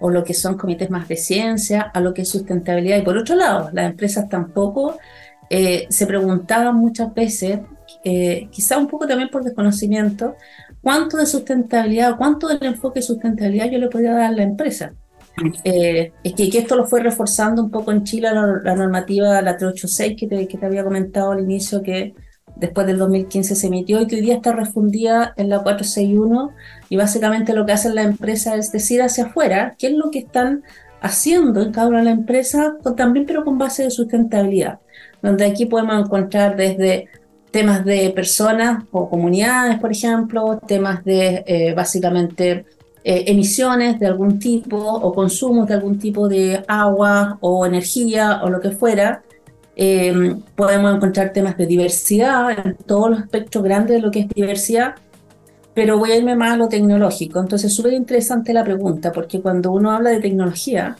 o 0.00 0.10
lo 0.10 0.24
que 0.24 0.34
son 0.34 0.56
comités 0.56 0.90
más 0.90 1.06
de 1.08 1.16
ciencia 1.16 1.82
a 1.82 2.00
lo 2.00 2.14
que 2.14 2.22
es 2.22 2.28
sustentabilidad. 2.28 2.98
Y 2.98 3.02
por 3.02 3.18
otro 3.18 3.36
lado, 3.36 3.70
las 3.72 3.90
empresas 3.90 4.28
tampoco 4.28 4.98
eh, 5.50 5.86
se 5.90 6.06
preguntaban 6.06 6.76
muchas 6.76 7.12
veces, 7.14 7.60
eh, 8.02 8.48
quizá 8.50 8.78
un 8.78 8.86
poco 8.86 9.06
también 9.06 9.28
por 9.28 9.44
desconocimiento, 9.44 10.36
cuánto 10.82 11.18
de 11.18 11.26
sustentabilidad, 11.26 12.16
cuánto 12.16 12.48
del 12.48 12.62
enfoque 12.62 13.00
de 13.00 13.06
sustentabilidad 13.06 13.70
yo 13.70 13.78
le 13.78 13.88
podía 13.88 14.12
dar 14.12 14.22
a 14.22 14.32
la 14.32 14.42
empresa. 14.42 14.92
Eh, 15.64 16.12
es 16.22 16.32
que, 16.32 16.48
que, 16.48 16.58
esto 16.58 16.76
lo 16.76 16.86
fue 16.86 17.02
reforzando 17.02 17.62
un 17.62 17.70
poco 17.70 17.92
en 17.92 18.04
Chile 18.04 18.32
la, 18.32 18.60
la 18.64 18.74
normativa, 18.74 19.42
la 19.42 19.58
386 19.58 20.16
que 20.18 20.26
te, 20.26 20.48
que 20.48 20.56
te 20.56 20.64
había 20.64 20.82
comentado 20.82 21.32
al 21.32 21.40
inicio, 21.40 21.82
que 21.82 22.14
después 22.56 22.86
del 22.86 22.98
2015 22.98 23.54
se 23.54 23.66
emitió 23.66 24.00
y 24.00 24.06
que 24.06 24.16
hoy 24.16 24.22
día 24.22 24.36
está 24.36 24.52
refundida 24.52 25.34
en 25.36 25.48
la 25.48 25.62
461 25.62 26.50
y 26.88 26.96
básicamente 26.96 27.54
lo 27.54 27.66
que 27.66 27.72
hacen 27.72 27.94
la 27.94 28.02
empresa 28.02 28.56
es 28.56 28.72
decir 28.72 29.02
hacia 29.02 29.24
afuera 29.24 29.74
qué 29.78 29.88
es 29.88 29.92
lo 29.92 30.10
que 30.10 30.20
están 30.20 30.64
haciendo 31.00 31.62
en 31.62 31.72
cada 31.72 31.88
una 31.88 31.98
de 31.98 32.04
las 32.04 32.14
empresas, 32.14 32.72
también 32.96 33.26
pero 33.26 33.44
con 33.44 33.58
base 33.58 33.84
de 33.84 33.90
sustentabilidad, 33.90 34.80
donde 35.22 35.44
aquí 35.44 35.66
podemos 35.66 36.04
encontrar 36.04 36.56
desde 36.56 37.08
temas 37.50 37.84
de 37.84 38.10
personas 38.10 38.84
o 38.90 39.08
comunidades, 39.08 39.78
por 39.78 39.92
ejemplo, 39.92 40.60
temas 40.66 41.04
de 41.04 41.44
eh, 41.46 41.74
básicamente 41.74 42.64
eh, 43.04 43.24
emisiones 43.28 44.00
de 44.00 44.06
algún 44.06 44.38
tipo 44.38 44.76
o 44.76 45.14
consumos 45.14 45.68
de 45.68 45.74
algún 45.74 45.98
tipo 45.98 46.28
de 46.28 46.64
agua 46.66 47.38
o 47.40 47.64
energía 47.64 48.40
o 48.42 48.50
lo 48.50 48.60
que 48.60 48.72
fuera. 48.72 49.22
Em, 49.78 50.40
podemos 50.54 50.96
encontrar 50.96 51.34
temas 51.34 51.58
de 51.58 51.66
diversidad 51.66 52.66
en 52.66 52.74
todos 52.76 53.10
los 53.10 53.18
aspectos 53.20 53.62
grandes 53.62 53.96
de 53.96 54.02
lo 54.02 54.10
que 54.10 54.20
es 54.20 54.28
diversidad, 54.30 54.94
pero 55.74 55.98
voy 55.98 56.12
a 56.12 56.16
irme 56.16 56.34
más 56.34 56.54
a 56.54 56.56
lo 56.56 56.68
tecnológico. 56.68 57.40
Entonces, 57.40 57.74
súper 57.74 57.92
interesante 57.92 58.54
la 58.54 58.64
pregunta, 58.64 59.12
porque 59.12 59.42
cuando 59.42 59.72
uno 59.72 59.90
habla 59.90 60.10
de 60.10 60.20
tecnología, 60.20 60.96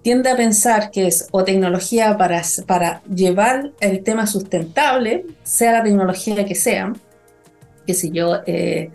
tiende 0.00 0.30
a 0.30 0.36
pensar 0.36 0.90
que 0.90 1.06
es 1.06 1.28
o 1.32 1.44
tecnología 1.44 2.16
para, 2.16 2.40
para 2.66 3.02
llevar 3.04 3.72
el 3.80 4.02
tema 4.02 4.26
sustentable, 4.26 5.26
sea 5.42 5.72
la 5.72 5.82
tecnología 5.82 6.46
que 6.46 6.54
sea, 6.54 6.94
que 7.86 7.92
si 7.92 8.10
yo, 8.10 8.40
eh, 8.46 8.90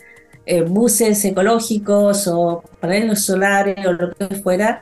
eh, 0.47 0.61
buses 0.63 1.23
ecológicos 1.25 2.27
o 2.27 2.63
paneles 2.79 3.23
solares 3.23 3.85
o 3.85 3.93
lo 3.93 4.11
que 4.11 4.35
fuera, 4.37 4.81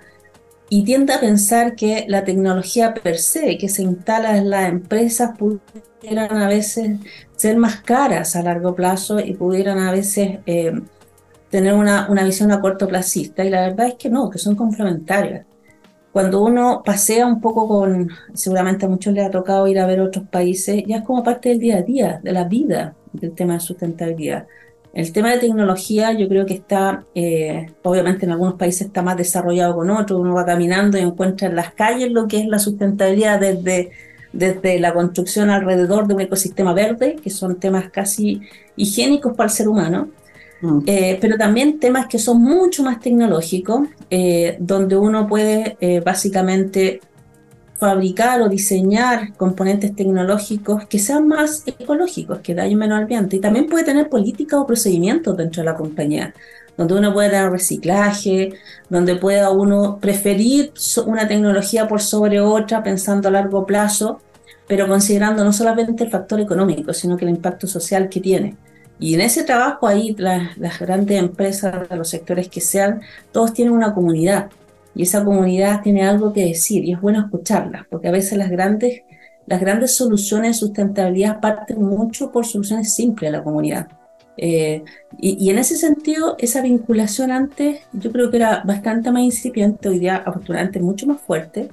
y 0.70 0.84
tiende 0.84 1.14
a 1.14 1.20
pensar 1.20 1.76
que 1.76 2.06
la 2.08 2.24
tecnología 2.24 2.94
per 2.94 3.18
se 3.18 3.58
que 3.58 3.70
se 3.70 3.84
instala 3.84 4.38
en 4.38 4.50
las 4.50 4.70
empresas 4.70 5.38
pudieran 5.38 6.38
a 6.38 6.48
veces 6.48 7.00
ser 7.36 7.58
más 7.58 7.82
caras 7.82 8.36
a 8.36 8.44
largo 8.44 8.76
plazo 8.76 9.20
y 9.20 9.34
pudieran 9.34 9.80
a 9.80 9.92
veces 9.92 10.40
eh, 10.46 10.74
tener 11.50 11.74
una, 11.74 12.10
una 12.10 12.24
visión 12.24 12.52
a 12.52 12.60
corto 12.60 12.88
plazista. 12.88 13.46
Y 13.46 13.50
la 13.50 13.62
verdad 13.62 13.88
es 13.88 13.96
que 13.96 14.10
no, 14.10 14.30
que 14.30 14.40
son 14.40 14.56
complementarias. 14.56 15.46
Cuando 16.12 16.44
uno 16.44 16.82
pasea 16.84 17.28
un 17.28 17.40
poco 17.40 17.68
con, 17.68 18.10
seguramente 18.34 18.86
a 18.86 18.90
muchos 18.90 19.14
les 19.14 19.26
ha 19.26 19.32
tocado 19.32 19.68
ir 19.68 19.80
a 19.80 19.86
ver 19.86 20.02
otros 20.02 20.28
países, 20.28 20.84
ya 20.88 20.98
es 20.98 21.04
como 21.04 21.24
parte 21.24 21.50
del 21.50 21.60
día 21.60 21.78
a 21.78 21.82
día, 21.84 22.20
de 22.24 22.32
la 22.32 22.44
vida 22.46 22.96
del 23.14 23.34
tema 23.34 23.54
de 23.54 23.60
sustentabilidad. 23.60 24.48
El 24.98 25.12
tema 25.12 25.32
de 25.32 25.38
tecnología 25.38 26.12
yo 26.13 26.27
creo 26.27 26.48
que 26.48 26.56
está, 26.56 27.06
eh, 27.13 27.68
obviamente 27.84 28.25
en 28.25 28.32
algunos 28.32 28.56
países 28.56 28.88
está 28.88 29.04
más 29.04 29.16
desarrollado 29.16 29.75
con 29.75 29.92
otros, 29.92 30.20
uno 30.20 30.34
va 30.34 30.44
caminando 30.44 30.98
y 30.98 31.01
encuentra 31.01 31.50
en 31.50 31.56
las 31.56 31.72
calles 31.72 32.12
lo 32.12 32.27
que 32.27 32.39
es 32.39 32.48
la 32.48 32.58
sustentabilidad 32.58 33.39
desde, 33.39 33.92
desde 34.34 34.80
la 34.80 34.96
construcción 34.96 35.51
alrededor 35.51 36.08
de 36.08 36.16
un 36.16 36.22
ecosistema 36.22 36.74
verde, 36.74 37.16
que 37.24 37.30
son 37.30 37.60
temas 37.60 37.92
casi 37.92 38.42
higiénicos 38.75 39.36
para 39.36 39.50
el 39.50 39.54
ser 39.54 39.68
humano, 39.68 40.10
mm. 40.62 40.80
eh, 40.88 41.20
pero 41.22 41.38
también 41.38 41.80
temas 41.80 42.08
que 42.08 42.18
son 42.18 42.42
mucho 42.42 42.82
más 42.82 43.00
tecnológicos, 43.00 43.88
eh, 44.10 44.58
donde 44.60 44.98
uno 44.98 45.27
puede 45.27 45.77
básicamente 46.04 47.01
fabricar 47.79 48.41
o 48.41 48.50
diseñar 48.50 49.34
componentes 49.34 49.96
tecnológicos 49.96 50.86
que 50.88 51.00
sean 51.00 51.27
más 51.27 51.63
ecológicos, 51.65 52.39
que 52.39 52.55
dañen 52.55 52.79
menos 52.79 52.98
al 52.98 53.03
ambiente. 53.03 53.36
Y 53.36 53.39
también 53.39 53.67
puede 53.67 53.86
tener 53.86 54.10
políticas 54.10 54.60
o 54.60 54.65
procedimientos 54.65 55.38
dentro 55.38 55.62
de 55.62 55.65
la 55.65 55.75
compañía, 55.75 56.34
donde 56.75 56.96
uno 56.96 57.13
puede 57.13 57.31
dar 57.31 57.51
reciclaje, 57.51 58.53
donde 58.89 59.15
pueda 59.15 59.51
uno 59.51 60.00
preferir 60.00 60.74
una 61.05 61.27
tecnología 61.27 61.88
por 61.88 62.01
sobre 62.01 62.41
otra 62.41 62.84
pensando 62.84 63.27
a 63.27 63.31
largo 63.31 63.65
plazo, 63.65 64.22
pero 64.67 64.88
considerando 64.88 65.43
no 65.43 65.53
solamente 65.53 66.03
el 66.03 66.10
factor 66.10 66.39
económico, 66.39 66.93
sino 66.93 67.15
que 67.15 67.25
el 67.25 67.31
impacto 67.31 67.67
social 67.67 68.10
que 68.10 68.19
tiene. 68.19 68.55
Y 69.00 69.13
en 69.13 69.22
ese 69.22 69.43
trabajo 69.43 69.88
ahí 69.88 70.15
las, 70.17 70.57
las 70.57 70.79
grandes 70.79 71.19
empresas, 71.19 71.88
los 71.91 72.10
sectores 72.10 72.50
que 72.50 72.62
sean, 72.62 73.01
todos 73.31 73.53
tienen 73.53 73.74
una 73.74 73.93
comunidad 73.93 74.50
y 74.98 75.04
esa 75.04 75.24
comunidad 75.24 75.82
tiene 75.84 76.01
algo 76.01 76.34
que 76.34 76.46
decir 76.46 76.84
y 76.84 76.94
es 76.94 77.00
bueno 77.00 77.20
escucharla, 77.20 77.86
porque 77.89 78.08
a 78.08 78.12
veces 78.12 78.38
las 78.38 78.50
grandes, 78.50 79.04
las 79.46 79.62
grandes 79.62 79.96
soluciones 79.96 80.51
de 80.51 80.66
sustentabilidad 80.66 81.40
parten 81.40 81.83
mucho 81.83 82.31
por 82.31 82.48
soluciones 82.48 82.94
simples 82.94 83.31
de 83.31 83.38
la 83.38 83.44
comunidad. 83.44 83.88
Eh, 84.38 84.83
y, 85.20 85.50
en 85.50 85.57
ese 85.57 85.77
sentido, 85.77 86.36
esa 86.40 86.62
vinculación 86.62 87.31
antes 87.31 87.81
yo 87.94 88.12
creo 88.12 88.29
que 88.29 88.38
era 88.38 88.64
bastante 88.66 89.12
más 89.12 89.22
incipiente, 89.22 89.88
hoy 89.88 90.00
día 90.00 90.18
afortunadamente 90.18 90.79
mucho 90.79 91.05
más 91.05 91.22
fuerte, 91.22 91.70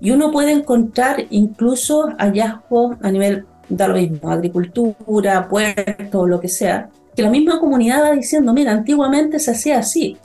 y 0.00 0.12
uno 0.12 0.30
puede 0.30 0.52
encontrar 0.52 1.26
incluso 1.30 2.08
hallazgos 2.18 2.96
a 3.02 3.10
nivel 3.10 3.46
de 3.68 3.88
lo 3.88 3.94
mismo, 3.94 4.30
agricultura, 4.30 5.48
puertos, 5.48 6.28
lo 6.28 6.40
que 6.40 6.48
sea, 6.48 6.88
que 7.14 7.22
la 7.22 7.30
misma 7.30 7.58
comunidad 7.58 8.02
va 8.02 8.12
diciendo, 8.12 8.52
mira, 8.52 8.72
antiguamente 8.72 9.40
se 9.40 9.50
hacía 9.50 9.78
así, 9.78 10.16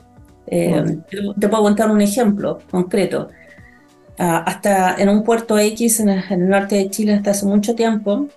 eh, 0.48 0.98
te 1.40 1.50
puedo 1.50 1.64
contar 1.64 1.92
un 1.92 2.02
ejemplo 2.02 2.60
concreto. 2.70 3.30
Ah, 4.18 4.44
hasta 4.46 4.96
en 4.96 5.10
un 5.10 5.24
puerto 5.24 5.58
X 5.58 6.00
en 6.00 6.10
el, 6.10 6.50
norte 6.50 6.76
de 6.76 6.90
Chile, 6.90 7.14
hasta 7.14 7.32
hace 7.32 7.46
mucho 7.46 7.76
tiempo, 7.76 8.28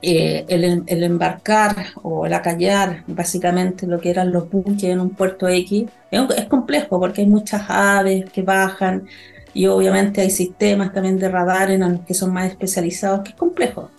eh, 0.00 0.44
el, 0.48 1.02
embarcar 1.02 1.76
o 2.02 2.26
el 2.26 2.32
acallar, 2.32 3.04
básicamente 3.06 3.86
lo 3.86 4.00
que 4.00 4.10
eran 4.10 4.32
los 4.32 4.50
buques 4.50 4.82
en 4.84 5.00
un 5.00 5.10
puerto 5.10 5.48
X, 5.48 5.86
es, 6.10 6.44
complejo 6.46 7.00
porque 7.00 7.22
hay 7.22 7.26
muchas 7.26 7.64
aves 7.68 8.30
que 8.30 8.42
bajan 8.42 9.04
y 9.52 9.66
obviamente 9.66 10.20
hay 10.20 10.30
sistemas 10.30 10.92
también 10.92 11.18
de 11.18 11.28
radar 11.28 11.70
en 11.70 11.80
los 11.80 12.00
que 12.00 12.14
son 12.14 12.32
más 12.32 12.50
especializados, 12.50 13.20
que 13.20 13.30
es 13.30 13.36
complejo. 13.36 13.90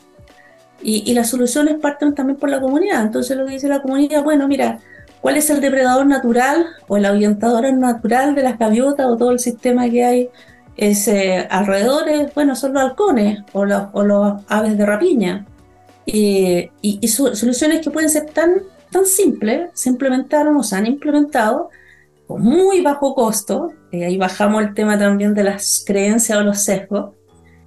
Y, 0.82 1.04
y 1.10 1.14
las 1.14 1.30
soluciones 1.30 1.76
parten 1.76 2.14
también 2.14 2.38
por 2.38 2.50
la 2.50 2.60
comunidad. 2.60 3.02
Entonces 3.04 3.38
lo 3.38 3.46
que 3.46 3.54
dice 3.54 3.68
la 3.68 3.82
comunidad, 3.82 4.24
bueno, 4.24 4.48
mira, 4.48 4.80
cuál 5.26 5.38
es 5.38 5.50
el 5.50 5.60
depredador 5.60 6.06
natural 6.06 6.68
o 6.88 6.98
el 6.98 7.06
ahuyentador 7.06 7.74
natural 7.74 8.36
de 8.36 8.44
las 8.44 8.60
gaviotas 8.60 9.08
o 9.08 9.18
todo 9.18 9.32
el 9.32 9.40
sistema 9.40 9.90
que 9.90 10.06
hay 10.06 10.30
ese 10.78 11.48
alrededor, 11.50 12.04
bueno, 12.36 12.56
son 12.56 12.74
los 12.74 12.84
halcones 12.84 13.40
o 13.52 13.66
los, 13.66 13.86
o 13.92 14.40
aves 14.48 14.78
de 14.78 14.86
rapiña. 14.86 15.48
y, 16.06 16.70
soluciones 17.08 17.82
que 17.82 17.90
pueden 17.90 18.12
ser 18.12 18.28
tan, 18.28 18.52
tan 18.92 19.08
simples, 19.08 19.72
se 19.74 19.90
implementaron 19.90 20.56
o 20.58 20.62
se 20.62 20.76
han 20.76 20.86
implementado 20.86 21.72
con 22.28 22.44
muy 22.44 22.82
bajo 22.82 23.16
costo, 23.16 23.74
y 23.92 24.04
ahí 24.04 24.18
bajamos 24.18 24.62
el 24.62 24.76
tema 24.76 24.96
también 24.96 25.34
de 25.34 25.44
las 25.44 25.84
creencias 25.88 26.38
o 26.38 26.44
los 26.44 26.62
sesgos, 26.62 27.16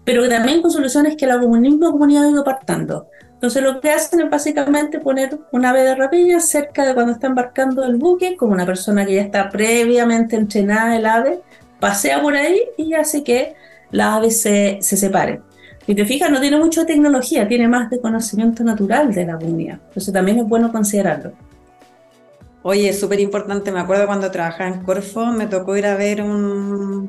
pero 0.04 0.28
también 0.28 0.62
con 0.62 0.70
soluciones 0.70 1.16
que 1.16 1.26
la 1.26 1.38
misma 1.38 1.90
comunidad 1.90 2.22
ha 2.22 2.30
ido 2.30 2.42
apartando. 2.42 3.08
Entonces 3.38 3.62
lo 3.62 3.80
que 3.80 3.92
hacen 3.92 4.20
es 4.20 4.28
básicamente 4.28 4.98
poner 4.98 5.38
una 5.52 5.70
ave 5.70 5.84
de 5.84 5.94
rapiña 5.94 6.40
cerca 6.40 6.84
de 6.84 6.92
cuando 6.92 7.12
está 7.12 7.28
embarcando 7.28 7.84
el 7.84 7.94
buque, 7.94 8.36
como 8.36 8.52
una 8.52 8.66
persona 8.66 9.06
que 9.06 9.14
ya 9.14 9.22
está 9.22 9.48
previamente 9.48 10.34
entrenada 10.34 10.96
el 10.96 11.06
ave, 11.06 11.38
pasea 11.78 12.20
por 12.20 12.34
ahí 12.34 12.60
y 12.76 12.94
hace 12.94 13.22
que 13.22 13.54
la 13.92 14.16
ave 14.16 14.32
se, 14.32 14.78
se 14.80 14.96
separe. 14.96 15.40
Si 15.86 15.94
te 15.94 16.04
fijas, 16.04 16.32
no 16.32 16.40
tiene 16.40 16.58
mucha 16.58 16.84
tecnología, 16.84 17.46
tiene 17.46 17.68
más 17.68 17.88
de 17.90 18.00
conocimiento 18.00 18.64
natural 18.64 19.14
de 19.14 19.24
la 19.24 19.38
comunidad. 19.38 19.78
Entonces 19.86 20.12
también 20.12 20.40
es 20.40 20.44
bueno 20.48 20.72
considerarlo. 20.72 21.30
Oye, 22.64 22.92
súper 22.92 23.20
importante. 23.20 23.70
Me 23.70 23.78
acuerdo 23.78 24.06
cuando 24.06 24.32
trabajaba 24.32 24.68
en 24.68 24.82
Corfo, 24.82 25.26
me 25.26 25.46
tocó 25.46 25.76
ir 25.76 25.86
a 25.86 25.94
ver 25.94 26.22
un, 26.22 27.08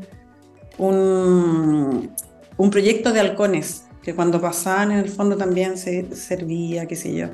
un, 0.78 2.12
un 2.56 2.70
proyecto 2.70 3.12
de 3.12 3.20
halcones 3.20 3.89
que 4.10 4.16
cuando 4.16 4.42
pasaban 4.42 4.92
en 4.92 4.98
el 4.98 5.10
fondo 5.10 5.38
también 5.38 5.78
se 5.78 6.16
servía, 6.16 6.88
qué 6.88 6.96
sé 6.96 7.14
yo. 7.14 7.28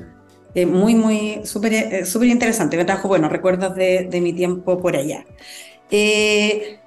Eh, 0.54 0.66
muy, 0.66 0.94
muy, 0.94 1.40
súper 1.44 1.72
eh, 1.72 2.04
súper 2.04 2.28
interesante. 2.28 2.76
Me 2.76 2.84
trajo, 2.84 3.08
bueno, 3.08 3.30
recuerdos 3.30 3.74
de, 3.74 4.06
de 4.10 4.20
mi 4.20 4.34
tiempo 4.34 4.78
por 4.78 4.94
allá. 4.94 5.24
Eh, 5.90 6.78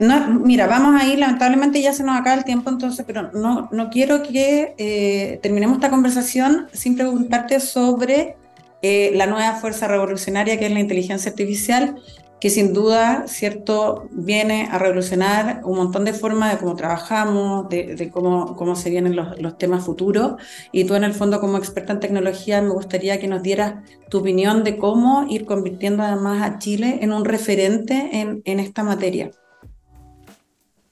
mira, 0.00 0.66
vamos 0.66 1.00
a 1.00 1.06
ir, 1.06 1.20
lamentablemente 1.20 1.80
ya 1.80 1.92
se 1.92 2.02
nos 2.02 2.18
acaba 2.18 2.34
el 2.34 2.44
tiempo 2.44 2.70
entonces, 2.70 3.04
pero 3.06 3.30
no, 3.32 3.68
no 3.70 3.88
quiero 3.88 4.24
que 4.24 5.38
terminemos 5.40 5.76
esta 5.76 5.90
conversación 5.90 6.66
sin 6.72 6.96
preguntarte 6.96 7.60
sobre 7.60 8.36
la 8.82 9.26
nueva 9.26 9.54
fuerza 9.54 9.86
revolucionaria 9.86 10.58
que 10.58 10.66
es 10.66 10.72
la 10.72 10.80
inteligencia 10.80 11.30
artificial 11.30 11.96
que 12.44 12.50
sin 12.50 12.74
duda, 12.74 13.24
¿cierto?, 13.26 14.06
viene 14.10 14.68
a 14.70 14.76
revolucionar 14.78 15.62
un 15.64 15.78
montón 15.78 16.04
de 16.04 16.12
formas 16.12 16.52
de 16.52 16.58
cómo 16.58 16.76
trabajamos, 16.76 17.70
de, 17.70 18.10
cómo, 18.12 18.54
cómo 18.54 18.76
se 18.76 18.90
vienen 18.90 19.16
los, 19.16 19.40
los, 19.40 19.56
temas 19.56 19.82
futuros. 19.82 20.34
Y 20.70 20.84
tú, 20.84 20.94
en 20.94 21.04
el 21.04 21.14
fondo, 21.14 21.40
como 21.40 21.56
experta 21.56 21.94
en 21.94 22.00
tecnología, 22.00 22.60
me 22.60 22.68
gustaría 22.68 23.18
que 23.18 23.28
nos 23.28 23.42
dieras 23.42 23.76
tu 24.10 24.18
opinión 24.18 24.62
de 24.62 24.76
cómo 24.76 25.24
ir 25.26 25.46
convirtiendo 25.46 26.02
además 26.02 26.42
a 26.42 26.58
Chile 26.58 26.98
en 27.00 27.14
un 27.14 27.24
referente 27.24 28.10
en, 28.12 28.42
en 28.44 28.60
esta 28.60 28.84
materia. 28.84 29.30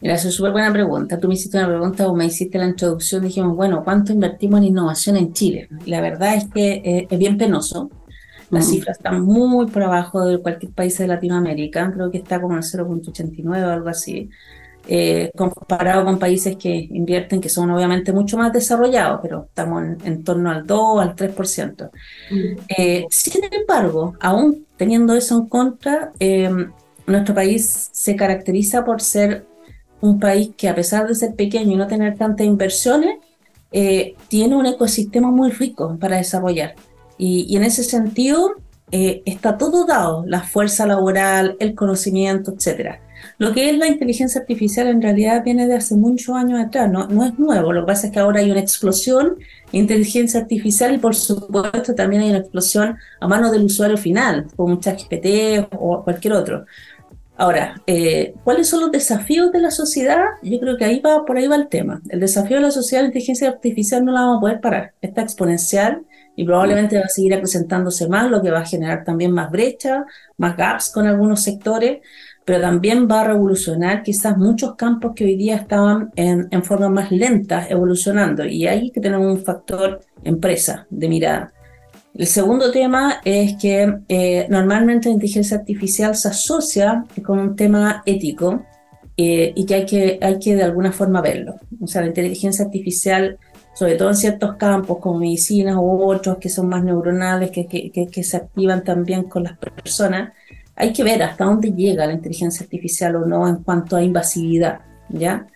Es 0.00 0.22
súper 0.22 0.52
buena 0.52 0.72
pregunta. 0.72 1.20
Tú 1.20 1.28
me 1.28 1.34
hiciste 1.34 1.58
una 1.58 1.68
pregunta 1.68 2.08
o 2.08 2.14
me 2.14 2.24
hiciste 2.24 2.56
la 2.56 2.66
introducción. 2.66 3.24
Dijimos, 3.24 3.54
bueno, 3.54 3.84
¿cuánto 3.84 4.14
invertimos 4.14 4.60
en 4.60 4.68
innovación 4.68 5.18
en 5.18 5.34
Chile? 5.34 5.68
La 5.84 6.00
verdad 6.00 6.34
es 6.34 6.46
que 6.48 6.80
eh, 6.82 7.06
es 7.10 7.18
bien 7.18 7.36
penoso 7.36 7.90
las 8.52 8.68
cifras 8.68 8.98
están 8.98 9.22
muy 9.22 9.66
por 9.66 9.82
abajo 9.82 10.26
de 10.26 10.38
cualquier 10.38 10.72
país 10.72 10.98
de 10.98 11.06
Latinoamérica, 11.06 11.90
creo 11.90 12.10
que 12.10 12.18
está 12.18 12.38
como 12.38 12.54
en 12.54 12.62
0.89 12.62 13.64
o 13.64 13.70
algo 13.70 13.88
así, 13.88 14.28
eh, 14.86 15.30
comparado 15.34 16.04
con 16.04 16.18
países 16.18 16.56
que 16.56 16.68
invierten, 16.90 17.40
que 17.40 17.48
son 17.48 17.70
obviamente 17.70 18.12
mucho 18.12 18.36
más 18.36 18.52
desarrollados, 18.52 19.20
pero 19.22 19.46
estamos 19.48 19.82
en, 20.04 20.22
torno 20.22 20.50
al 20.50 20.66
2, 20.66 21.00
al 21.00 21.16
3%. 21.16 21.90
Eh, 22.68 23.06
sin 23.08 23.42
embargo, 23.50 24.14
aún 24.20 24.66
teniendo 24.76 25.14
eso 25.14 25.38
en 25.38 25.46
contra, 25.46 26.12
em, 26.18 26.70
nuestro 27.06 27.34
país 27.34 27.88
se 27.90 28.16
caracteriza 28.16 28.84
por 28.84 29.00
ser 29.00 29.46
un 30.02 30.20
país 30.20 30.50
que 30.58 30.68
a 30.68 30.74
pesar 30.74 31.08
de 31.08 31.14
ser 31.14 31.34
pequeño 31.36 31.72
y 31.72 31.76
no 31.76 31.86
tener 31.86 32.18
tantas 32.18 32.46
inversiones, 32.46 33.16
eh, 33.70 34.14
tiene 34.28 34.56
un 34.56 34.66
ecosistema 34.66 35.30
muy 35.30 35.52
rico 35.52 35.96
para 35.98 36.18
desarrollar. 36.18 36.74
Y, 37.24 37.56
en 37.56 37.62
ese 37.62 37.84
sentido 37.84 38.56
eh, 38.90 39.22
está 39.26 39.56
todo 39.56 39.86
dado, 39.86 40.24
la 40.26 40.42
fuerza 40.42 40.86
laboral, 40.86 41.56
el 41.60 41.76
conocimiento, 41.76 42.52
etc. 42.52 42.96
Lo 43.38 43.52
que 43.52 43.70
es 43.70 43.78
la 43.78 43.86
inteligencia 43.86 44.40
artificial 44.40 44.88
en 44.88 45.00
realidad 45.00 45.44
viene 45.44 45.68
de 45.68 45.76
hace 45.76 45.94
muchos 45.94 46.34
años 46.34 46.60
atrás, 46.60 46.90
no, 46.90 47.06
no 47.06 47.24
es 47.24 47.38
nuevo, 47.38 47.72
lo 47.72 47.82
que 47.82 47.86
pasa 47.86 48.08
es 48.08 48.12
que 48.12 48.18
ahora 48.18 48.40
hay 48.40 48.50
una 48.50 48.58
explosión 48.58 49.36
de 49.70 49.78
inteligencia 49.78 50.40
artificial 50.40 50.92
y 50.96 50.98
por 50.98 51.14
supuesto 51.14 51.94
también 51.94 52.22
hay 52.22 52.30
una 52.30 52.38
explosión 52.40 52.96
a 53.20 53.28
mano 53.28 53.52
del 53.52 53.66
usuario 53.66 53.96
final, 53.96 54.48
como 54.56 54.74
un 54.74 54.80
ChatGPT 54.80 55.68
o 55.78 56.02
cualquier 56.02 56.32
otro. 56.32 56.66
Ahora, 57.36 57.80
eh, 57.86 58.34
¿cuáles 58.42 58.68
son 58.68 58.80
los 58.80 58.90
desafíos 58.90 59.52
de 59.52 59.60
la 59.60 59.70
sociedad? 59.70 60.24
Yo 60.42 60.58
creo 60.58 60.76
que 60.76 60.86
ahí 60.86 60.98
va, 60.98 61.24
por 61.24 61.38
ahí 61.38 61.46
va 61.46 61.54
el 61.54 61.68
tema. 61.68 62.02
El 62.08 62.18
desafío 62.18 62.56
de 62.56 62.62
la 62.62 62.70
sociedad, 62.72 63.02
la 63.02 63.08
inteligencia 63.08 63.48
artificial 63.48 64.04
no 64.04 64.10
la 64.10 64.22
vamos 64.22 64.38
a 64.38 64.40
poder 64.40 64.60
parar. 64.60 64.92
Está 65.00 65.22
exponencial 65.22 66.02
y 66.34 66.44
probablemente 66.44 66.98
va 66.98 67.04
a 67.04 67.08
seguir 67.08 67.34
acrecentándose 67.34 68.08
más, 68.08 68.30
lo 68.30 68.40
que 68.42 68.50
va 68.50 68.60
a 68.60 68.66
generar 68.66 69.04
también 69.04 69.32
más 69.32 69.50
brecha, 69.50 70.04
más 70.38 70.56
gaps 70.56 70.90
con 70.90 71.06
algunos 71.06 71.42
sectores, 71.42 72.00
pero 72.44 72.60
también 72.60 73.06
va 73.10 73.20
a 73.20 73.24
revolucionar 73.28 74.02
quizás 74.02 74.36
muchos 74.36 74.74
campos 74.74 75.12
que 75.14 75.24
hoy 75.24 75.36
día 75.36 75.56
estaban 75.56 76.10
en, 76.16 76.48
en 76.50 76.64
forma 76.64 76.88
más 76.88 77.12
lenta 77.12 77.66
evolucionando. 77.68 78.44
Y 78.44 78.66
ahí 78.66 78.90
que 78.90 79.00
tenemos 79.00 79.26
un 79.26 79.44
factor 79.44 80.00
empresa 80.24 80.86
de 80.90 81.08
mirada. 81.08 81.52
El 82.14 82.26
segundo 82.26 82.70
tema 82.70 83.20
es 83.24 83.56
que 83.56 84.00
eh, 84.08 84.46
normalmente 84.50 85.08
la 85.08 85.14
inteligencia 85.14 85.56
artificial 85.56 86.14
se 86.14 86.28
asocia 86.28 87.04
con 87.24 87.38
un 87.38 87.56
tema 87.56 88.02
ético 88.04 88.66
eh, 89.16 89.52
y 89.56 89.64
que 89.64 89.74
hay, 89.74 89.86
que 89.86 90.18
hay 90.20 90.38
que 90.38 90.54
de 90.54 90.62
alguna 90.62 90.92
forma 90.92 91.22
verlo. 91.22 91.54
O 91.80 91.86
sea, 91.86 92.02
la 92.02 92.08
inteligencia 92.08 92.66
artificial, 92.66 93.38
sobre 93.74 93.96
todo 93.96 94.08
en 94.08 94.16
ciertos 94.16 94.56
campos 94.56 94.98
como 94.98 95.18
medicinas 95.18 95.76
u 95.76 96.02
otros 96.02 96.38
que 96.38 96.48
son 96.48 96.68
más 96.68 96.84
neuronales, 96.84 97.50
que, 97.50 97.66
que, 97.66 97.90
que 97.90 98.22
se 98.22 98.36
activan 98.36 98.84
también 98.84 99.24
con 99.24 99.44
las 99.44 99.56
personas, 99.58 100.32
hay 100.74 100.92
que 100.92 101.04
ver 101.04 101.22
hasta 101.22 101.44
dónde 101.44 101.72
llega 101.72 102.06
la 102.06 102.12
inteligencia 102.12 102.64
artificial 102.64 103.16
o 103.16 103.26
no 103.26 103.46
en 103.48 103.56
cuanto 103.62 103.96
a 103.96 104.02
invasividad, 104.02 104.80
¿ya? 105.08 105.46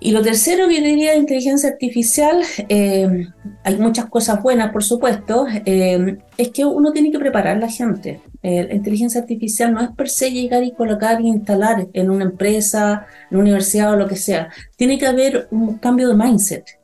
Y 0.00 0.10
lo 0.10 0.20
tercero 0.20 0.68
que 0.68 0.82
diría 0.82 1.12
de 1.12 1.16
inteligencia 1.16 1.70
artificial, 1.70 2.42
eh, 2.68 3.26
hay 3.62 3.78
muchas 3.78 4.04
cosas 4.06 4.42
buenas, 4.42 4.70
por 4.70 4.84
supuesto, 4.84 5.46
eh, 5.64 6.18
es 6.36 6.50
que 6.50 6.64
uno 6.66 6.92
tiene 6.92 7.10
que 7.10 7.18
preparar 7.18 7.56
a 7.56 7.60
la 7.60 7.70
gente. 7.70 8.20
Eh, 8.42 8.64
la 8.68 8.74
inteligencia 8.74 9.22
artificial 9.22 9.72
no 9.72 9.80
es 9.80 9.88
per 9.92 10.10
se 10.10 10.30
llegar 10.30 10.62
y 10.62 10.72
colocar 10.72 11.20
e 11.20 11.24
instalar 11.24 11.86
en 11.94 12.10
una 12.10 12.24
empresa, 12.24 13.06
en 13.30 13.38
una 13.38 13.44
universidad 13.44 13.92
o 13.92 13.96
lo 13.96 14.06
que 14.06 14.16
sea. 14.16 14.50
Tiene 14.76 14.98
que 14.98 15.06
haber 15.06 15.48
un 15.50 15.78
cambio 15.78 16.08
de 16.08 16.14
mindset. 16.16 16.83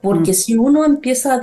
Porque 0.00 0.30
mm. 0.30 0.34
si 0.34 0.56
uno 0.56 0.84
empieza 0.84 1.34
a, 1.34 1.40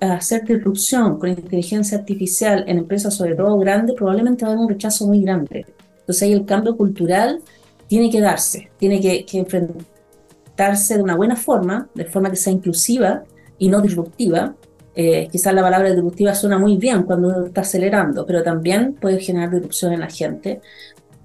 a, 0.00 0.14
hacer 0.14 0.44
disrupción 0.44 1.18
con 1.18 1.28
inteligencia 1.28 1.98
artificial 1.98 2.64
en 2.66 2.78
empresas, 2.78 3.14
sobre 3.14 3.34
todo 3.34 3.56
grandes, 3.58 3.94
probablemente 3.96 4.44
va 4.44 4.50
a 4.50 4.54
haber 4.54 4.64
un 4.64 4.70
rechazo 4.70 5.06
muy 5.06 5.22
grande. 5.22 5.66
Entonces 6.00 6.22
ahí 6.22 6.32
el 6.32 6.44
cambio 6.44 6.76
cultural 6.76 7.40
tiene 7.86 8.10
que 8.10 8.20
darse, 8.20 8.70
tiene 8.78 9.00
que, 9.00 9.24
que 9.24 9.38
enfrentar 9.38 9.92
de 10.56 11.02
una 11.02 11.16
buena 11.16 11.36
forma, 11.36 11.88
de 11.94 12.04
forma 12.04 12.30
que 12.30 12.36
sea 12.36 12.52
inclusiva 12.52 13.24
y 13.58 13.68
no 13.68 13.80
disruptiva. 13.80 14.54
Eh, 14.94 15.28
quizás 15.32 15.54
la 15.54 15.62
palabra 15.62 15.90
disruptiva 15.90 16.34
suena 16.34 16.58
muy 16.58 16.76
bien 16.76 17.04
cuando 17.04 17.28
uno 17.28 17.46
está 17.46 17.62
acelerando, 17.62 18.26
pero 18.26 18.42
también 18.42 18.94
puede 18.94 19.18
generar 19.20 19.50
disrupción 19.50 19.92
en 19.92 20.00
la 20.00 20.10
gente. 20.10 20.60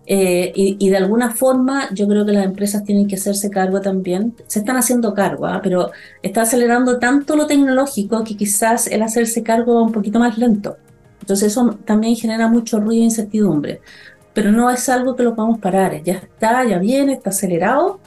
Eh, 0.10 0.54
y, 0.56 0.90
de 0.90 0.96
alguna 0.96 1.32
forma 1.32 1.90
yo 1.94 2.08
creo 2.08 2.26
que 2.26 2.32
las 2.32 2.46
empresas 2.46 2.86
tienen 2.86 3.08
que 3.08 3.16
hacerse 3.16 3.50
cargo 3.50 3.82
también, 3.82 4.34
se 4.48 4.60
están 4.60 4.78
haciendo 4.78 5.14
cargo, 5.14 5.48
¿ah? 5.48 5.60
pero 5.62 5.92
está 6.22 6.44
acelerando 6.44 6.98
tanto 6.98 7.36
lo 7.36 7.46
tecnológico 7.46 8.24
que 8.24 8.38
quizás 8.38 8.88
el 8.88 9.02
hacerse 9.02 9.44
cargo 9.44 9.76
va 9.76 9.82
un 9.82 9.92
poquito 9.92 10.18
más 10.18 10.38
lento. 10.38 10.78
Entonces 11.20 11.52
eso 11.52 11.78
también 11.84 12.16
genera 12.16 12.48
mucho 12.48 12.80
ruido 12.80 13.02
e 13.02 13.06
incertidumbre, 13.06 13.82
pero 14.34 14.50
no 14.54 14.70
es 14.72 14.88
algo 14.88 15.14
que 15.14 15.24
lo 15.24 15.36
podamos 15.36 15.60
parar, 15.60 16.02
ya 16.02 16.14
está, 16.14 16.64
ya 16.64 16.80
viene, 16.80 17.12
está 17.12 17.32
acelerado 17.32 18.00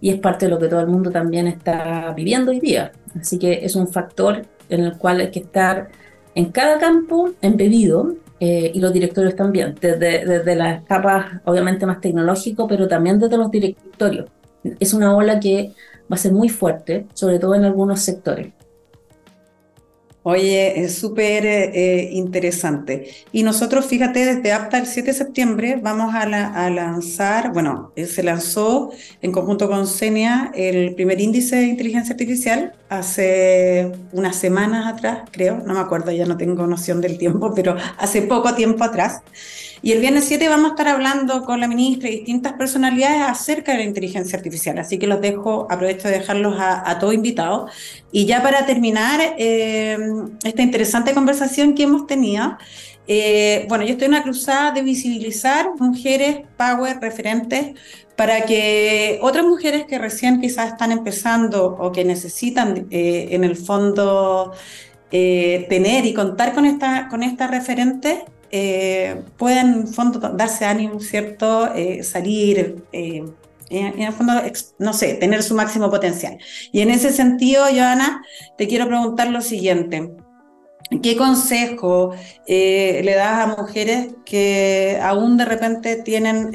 y 0.00 0.10
es 0.10 0.18
parte 0.18 0.46
de 0.46 0.50
lo 0.50 0.58
que 0.58 0.66
todo 0.66 0.80
el 0.80 0.88
mundo 0.88 1.12
también 1.12 1.46
está 1.46 2.12
viviendo 2.16 2.50
hoy 2.50 2.58
día. 2.58 2.90
Así 3.20 3.38
que 3.38 3.64
es 3.64 3.76
un 3.76 3.86
factor 3.86 4.42
en 4.68 4.80
el 4.82 4.98
cual 4.98 5.20
hay 5.20 5.30
que 5.30 5.40
estar 5.40 5.90
en 6.34 6.46
cada 6.50 6.78
campo 6.80 7.30
embebido 7.40 8.16
eh, 8.38 8.70
y 8.74 8.80
los 8.80 8.92
directorios 8.92 9.34
también, 9.34 9.74
desde, 9.80 10.24
desde 10.24 10.56
las 10.56 10.82
capas 10.84 11.40
obviamente 11.44 11.86
más 11.86 12.00
tecnológico, 12.00 12.66
pero 12.66 12.86
también 12.86 13.18
desde 13.18 13.36
los 13.36 13.50
directorios. 13.50 14.28
Es 14.80 14.92
una 14.92 15.16
ola 15.16 15.40
que 15.40 15.72
va 16.10 16.16
a 16.16 16.18
ser 16.18 16.32
muy 16.32 16.48
fuerte, 16.48 17.06
sobre 17.14 17.38
todo 17.38 17.54
en 17.54 17.64
algunos 17.64 18.00
sectores. 18.00 18.52
Oye, 20.28 20.80
es 20.80 20.98
súper 20.98 21.46
eh, 21.46 22.08
interesante. 22.10 23.14
Y 23.30 23.44
nosotros, 23.44 23.86
fíjate, 23.86 24.24
desde 24.24 24.50
APTA 24.50 24.78
el 24.78 24.86
7 24.86 25.12
de 25.12 25.16
septiembre 25.16 25.78
vamos 25.80 26.16
a, 26.16 26.26
lanzar, 26.68 27.52
bueno, 27.52 27.92
eh, 27.94 28.06
se 28.06 28.24
lanzó 28.24 28.90
en 29.22 29.30
conjunto 29.30 29.68
con 29.68 29.86
CENIA 29.86 30.50
el 30.56 30.96
primer 30.96 31.20
índice 31.20 31.54
de 31.54 31.66
inteligencia 31.66 32.14
artificial 32.14 32.72
hace 32.88 33.92
unas 34.10 34.34
semanas 34.34 34.92
atrás, 34.92 35.28
creo, 35.30 35.62
no 35.64 35.74
me 35.74 35.80
acuerdo, 35.80 36.10
ya 36.10 36.26
no 36.26 36.36
tengo 36.36 36.66
noción 36.66 37.00
del 37.00 37.18
tiempo, 37.18 37.54
pero 37.54 37.76
hace 37.96 38.22
poco 38.22 38.52
tiempo 38.56 38.82
atrás. 38.82 39.22
Y 39.86 39.92
el 39.92 40.00
viernes 40.00 40.24
7 40.24 40.48
vamos 40.48 40.66
a 40.66 40.68
estar 40.70 40.88
hablando 40.88 41.44
con 41.44 41.60
la 41.60 41.68
ministra 41.68 42.08
y 42.08 42.16
distintas 42.16 42.54
personalidades 42.54 43.22
acerca 43.22 43.70
de 43.70 43.78
la 43.78 43.84
inteligencia 43.84 44.36
artificial. 44.36 44.76
Así 44.80 44.98
que 44.98 45.06
los 45.06 45.20
dejo, 45.20 45.68
aprovecho 45.70 46.08
de 46.08 46.18
dejarlos 46.18 46.58
a, 46.58 46.90
a 46.90 46.98
todos 46.98 47.14
invitados. 47.14 47.70
Y 48.10 48.26
ya 48.26 48.42
para 48.42 48.66
terminar 48.66 49.20
eh, 49.38 49.96
esta 50.42 50.62
interesante 50.62 51.14
conversación 51.14 51.76
que 51.76 51.84
hemos 51.84 52.08
tenido, 52.08 52.58
eh, 53.06 53.64
bueno, 53.68 53.84
yo 53.84 53.92
estoy 53.92 54.06
en 54.06 54.14
una 54.14 54.24
cruzada 54.24 54.72
de 54.72 54.82
visibilizar 54.82 55.70
mujeres 55.78 56.38
power 56.56 56.98
referentes 57.00 57.78
para 58.16 58.44
que 58.44 59.20
otras 59.22 59.44
mujeres 59.44 59.86
que 59.86 59.98
recién 59.98 60.40
quizás 60.40 60.72
están 60.72 60.90
empezando 60.90 61.64
o 61.64 61.92
que 61.92 62.04
necesitan 62.04 62.88
eh, 62.90 63.28
en 63.30 63.44
el 63.44 63.54
fondo 63.54 64.52
tener 65.08 66.04
y 66.04 66.12
contar 66.12 66.54
con 66.54 66.66
esta, 66.66 67.06
con 67.08 67.22
esta 67.22 67.46
referente 67.46 68.24
eh, 68.58 69.22
puedan 69.36 69.74
en 69.74 69.88
fondo 69.88 70.18
darse 70.18 70.64
ánimo, 70.64 70.98
¿cierto? 71.00 71.74
Eh, 71.74 72.02
salir, 72.02 72.84
eh, 72.92 73.22
en, 73.68 74.00
el 74.00 74.12
fondo, 74.14 74.32
no 74.78 74.92
sé, 74.94 75.14
tener 75.14 75.42
su 75.42 75.54
máximo 75.54 75.90
potencial. 75.90 76.38
Y 76.72 76.80
en 76.80 76.90
ese 76.90 77.12
sentido, 77.12 77.64
Joana, 77.64 78.22
te 78.56 78.66
quiero 78.66 78.86
preguntar 78.86 79.28
lo 79.28 79.42
siguiente. 79.42 80.12
¿Qué 81.02 81.16
consejo 81.16 82.14
le 82.46 83.14
das 83.16 83.44
a 83.44 83.56
mujeres 83.60 84.14
que 84.24 85.00
aún 85.02 85.36
de 85.36 85.44
repente 85.44 85.96
tienen 85.96 86.52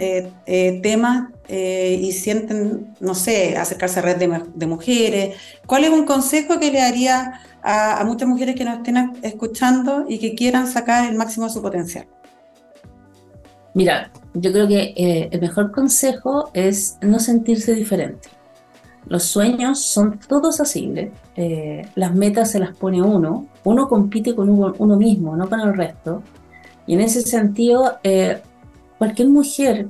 temas 0.82 1.28
y 1.50 2.14
sienten, 2.14 2.96
no 3.02 3.14
sé, 3.14 3.58
acercarse 3.58 4.00
a 4.00 4.04
red 4.04 4.16
de, 4.16 4.42
de, 4.56 4.68
mujeres? 4.68 5.36
¿Cuál 5.66 5.84
es 5.84 5.90
un 5.90 6.06
consejo 6.06 6.60
que 6.60 6.72
le 6.72 6.80
daría 6.80 7.42
a, 7.64 8.04
muchas 8.06 8.28
mujeres 8.28 8.56
que 8.56 8.64
nos 8.64 8.78
estén 8.78 9.14
escuchando 9.22 10.06
y 10.08 10.20
que 10.20 10.36
quieran 10.36 10.68
sacar 10.68 11.10
el 11.10 11.18
máximo 11.18 11.48
de 11.48 11.54
su 11.54 11.62
potencial? 11.62 12.08
Mira, 13.74 14.12
yo 14.34 14.52
creo 14.52 14.68
que 14.68 14.94
eh, 14.98 15.30
el 15.32 15.42
mejor 15.42 15.72
consejo 15.72 16.52
es 16.54 16.98
no 17.02 17.20
sentirse 17.20 17.74
diferente. 17.74 18.30
Los 19.08 19.24
sueños 19.24 19.80
son 19.80 20.20
todos 20.28 20.60
asibles, 20.60 21.12
eh, 21.36 21.88
las 21.96 22.14
metas 22.14 22.52
se 22.52 22.60
las 22.60 22.76
pone 22.76 23.02
uno, 23.02 23.48
uno 23.64 23.88
compite 23.88 24.36
con 24.36 24.50
uno, 24.50 24.98
mismo, 24.98 25.36
no 25.36 25.50
con 25.50 25.60
el 25.62 25.76
resto. 25.76 26.22
Y 26.86 26.94
en 26.94 27.02
ese 27.02 27.22
sentido, 27.22 28.00
eh, 28.04 28.42
cualquier 28.98 29.30
mujer, 29.30 29.88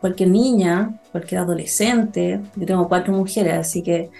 cualquier 0.00 0.30
niña, 0.30 1.00
cualquier 1.10 1.40
adolescente, 1.40 2.40
yo 2.54 2.66
tengo 2.66 2.88
cuatro 2.88 3.12
mujeres, 3.12 3.54
así 3.54 3.82
que 3.82 4.10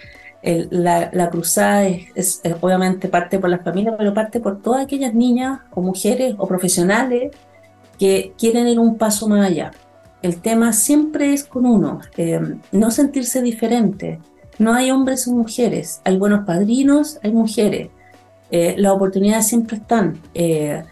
la, 0.42 1.31
cruzada 1.31 1.87
es, 1.87 2.40
obviamente 2.61 3.09
parte 3.09 3.38
por 3.38 3.50
las 3.50 3.62
familias, 3.62 3.94
pero 3.98 4.14
parte 4.14 4.40
por 4.40 4.62
todas 4.62 4.85
aquellas 4.85 5.14
niñas 5.14 5.61
o 5.72 5.83
mujeres 5.83 6.35
o 6.38 6.46
profesionales 6.46 7.33
que 7.98 8.33
quieren 8.38 8.66
ir 8.66 8.79
un 8.79 8.96
paso 8.96 9.29
más 9.29 9.46
allá. 9.46 9.72
El 10.22 10.40
tema 10.40 10.72
siempre 10.72 11.33
es 11.35 11.44
con 11.44 11.66
uno, 11.66 12.00
eh, 12.16 12.40
no 12.72 12.90
sentirse 12.90 13.42
diferente. 13.42 14.18
No 14.59 14.74
hay 14.74 14.90
hombres 14.90 15.29
o 15.29 15.33
mujeres, 15.33 16.00
hay 16.05 16.16
buenos 16.16 16.46
padrinos, 16.46 17.18
hay 17.22 17.33
mujeres. 17.33 17.88
Eh, 18.50 18.74
las 18.79 18.92
oportunidades 18.92 19.46
siempre 19.46 19.76
están. 19.76 20.18
Eh, 20.35 20.83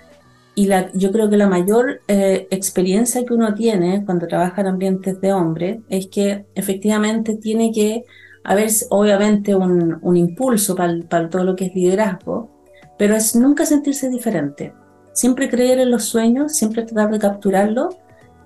y 0.54 0.66
la, 0.66 0.90
yo 0.92 1.12
creo 1.12 1.30
que 1.30 1.36
la 1.36 1.48
mayor 1.48 2.00
experiencia 2.08 3.24
que 3.24 3.32
uno 3.32 3.54
tiene 3.54 4.04
cuando 4.04 4.26
trabaja 4.26 4.60
en 4.60 4.66
ambientes 4.66 5.20
de 5.20 5.32
hombres 5.32 5.78
es 5.88 6.08
que 6.08 6.46
efectivamente 6.56 7.36
tiene 7.36 7.70
que 7.72 8.04
haber 8.48 8.70
obviamente 8.88 9.54
un, 9.54 9.98
un 10.00 10.16
impulso 10.16 10.74
para, 10.74 11.28
todo 11.28 11.44
lo 11.44 11.54
que 11.54 11.66
es 11.66 11.74
liderazgo, 11.74 12.48
pero 12.96 13.14
es 13.14 13.36
nunca 13.36 13.66
sentirse 13.66 14.08
diferente. 14.08 14.72
Siempre 15.12 15.50
creer 15.50 15.78
en 15.80 15.90
los 15.90 16.04
sueños, 16.04 16.52
siempre 16.52 16.82
tratar 16.82 17.10
de 17.10 17.18
capturarlo 17.18 17.90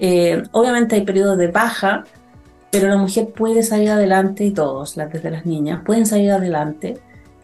Eh, 0.05 0.43
obviamente 0.51 0.97
hay 0.97 1.05
periodos 1.05 1.39
de 1.39 1.47
baja, 1.47 2.03
pero 2.73 2.89
la 2.89 2.97
mujer 2.97 3.29
puede 3.29 3.63
salir 3.63 3.91
adelante 3.91 4.45
y 4.45 4.51
todos, 4.51 4.97
desde 4.97 5.31
las 5.31 5.47
niñas, 5.47 5.83
pueden 5.87 6.07
salir 6.07 6.33
adelante. 6.33 6.99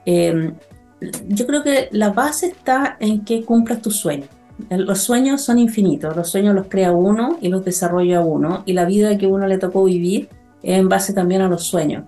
Eh, 0.05 0.53
yo 1.29 1.47
creo 1.47 1.63
que 1.63 1.89
la 1.93 2.11
base 2.11 2.47
está 2.47 2.97
en 2.99 3.25
que 3.25 3.45
cumplas 3.45 3.81
tus 3.81 3.97
sueños. 3.97 4.29
Los 4.71 5.03
sueños 5.03 5.43
son 5.43 5.59
infinitos, 5.59 6.17
los 6.17 6.29
sueños 6.29 6.53
los 6.57 6.67
crea 6.67 6.91
uno 6.91 7.39
y 7.41 7.49
los 7.49 7.63
desarrolla 7.65 8.21
uno, 8.23 8.65
y 8.67 8.73
la 8.73 8.85
vida 8.87 9.17
que 9.17 9.29
uno 9.29 9.47
le 9.47 9.59
tocó 9.59 9.85
vivir 9.85 10.29
es 10.65 10.79
en 10.81 10.89
base 10.89 11.13
también 11.13 11.43
a 11.43 11.49
los 11.49 11.63
sueños. 11.63 12.03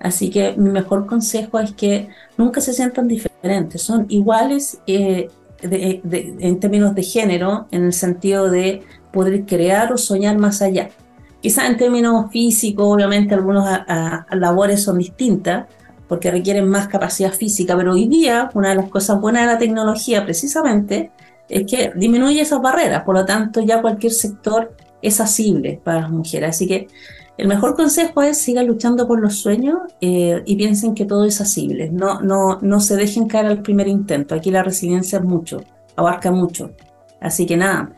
Así 0.00 0.30
que 0.30 0.54
mi 0.56 0.70
mejor 0.70 1.06
consejo 1.06 1.58
es 1.58 1.72
que 1.72 2.08
nunca 2.36 2.60
se 2.60 2.72
sientan 2.72 3.08
diferentes, 3.08 3.82
son 3.82 4.06
iguales 4.08 4.78
eh, 4.86 5.30
en 5.62 6.60
términos 6.60 6.94
de 6.94 7.02
género, 7.02 7.66
en 7.70 7.84
el 7.84 7.92
sentido 7.92 8.50
de 8.50 8.82
poder 9.12 9.46
crear 9.46 9.92
o 9.92 9.96
soñar 9.96 10.36
más 10.36 10.60
allá. 10.60 10.90
Quizás 11.40 11.70
en 11.70 11.76
términos 11.76 12.30
físicos, 12.30 12.86
obviamente 12.86 13.34
algunas 13.34 13.82
labores 14.30 14.82
son 14.82 14.98
distintas, 14.98 15.66
porque 16.08 16.30
requieren 16.30 16.68
más 16.68 16.88
capacidad 16.88 17.32
física, 17.32 17.76
pero 17.76 17.92
hoy 17.92 18.06
día 18.06 18.50
una 18.54 18.70
de 18.70 18.76
las 18.76 18.88
cosas 18.88 19.20
buenas 19.20 19.42
de 19.42 19.52
la 19.52 19.58
tecnología 19.58 20.24
precisamente 20.24 21.10
es 21.48 21.66
que 21.66 21.92
disminuye 21.94 22.40
esas 22.40 22.60
barreras, 22.60 23.02
por 23.04 23.14
lo 23.14 23.24
tanto 23.24 23.60
ya 23.60 23.80
cualquier 23.80 24.12
sector 24.12 24.74
es 25.02 25.20
asible 25.20 25.80
para 25.82 26.02
las 26.02 26.10
mujeres. 26.10 26.50
Así 26.50 26.66
que 26.66 26.88
el 27.38 27.48
mejor 27.48 27.76
consejo 27.76 28.22
es 28.22 28.38
sigan 28.38 28.66
luchando 28.66 29.06
por 29.06 29.20
los 29.20 29.36
sueños 29.36 29.78
eh, 30.00 30.42
y 30.46 30.56
piensen 30.56 30.94
que 30.94 31.04
todo 31.04 31.24
es 31.26 31.40
asible. 31.40 31.90
No, 31.90 32.20
no, 32.20 32.58
no 32.62 32.80
se 32.80 32.96
dejen 32.96 33.28
caer 33.28 33.46
al 33.46 33.62
primer 33.62 33.88
intento. 33.88 34.34
Aquí 34.34 34.50
la 34.50 34.62
resiliencia 34.62 35.18
es 35.18 35.24
mucho, 35.24 35.62
abarca 35.96 36.30
mucho. 36.30 36.70
Así 37.20 37.44
que 37.44 37.56
nada, 37.56 37.92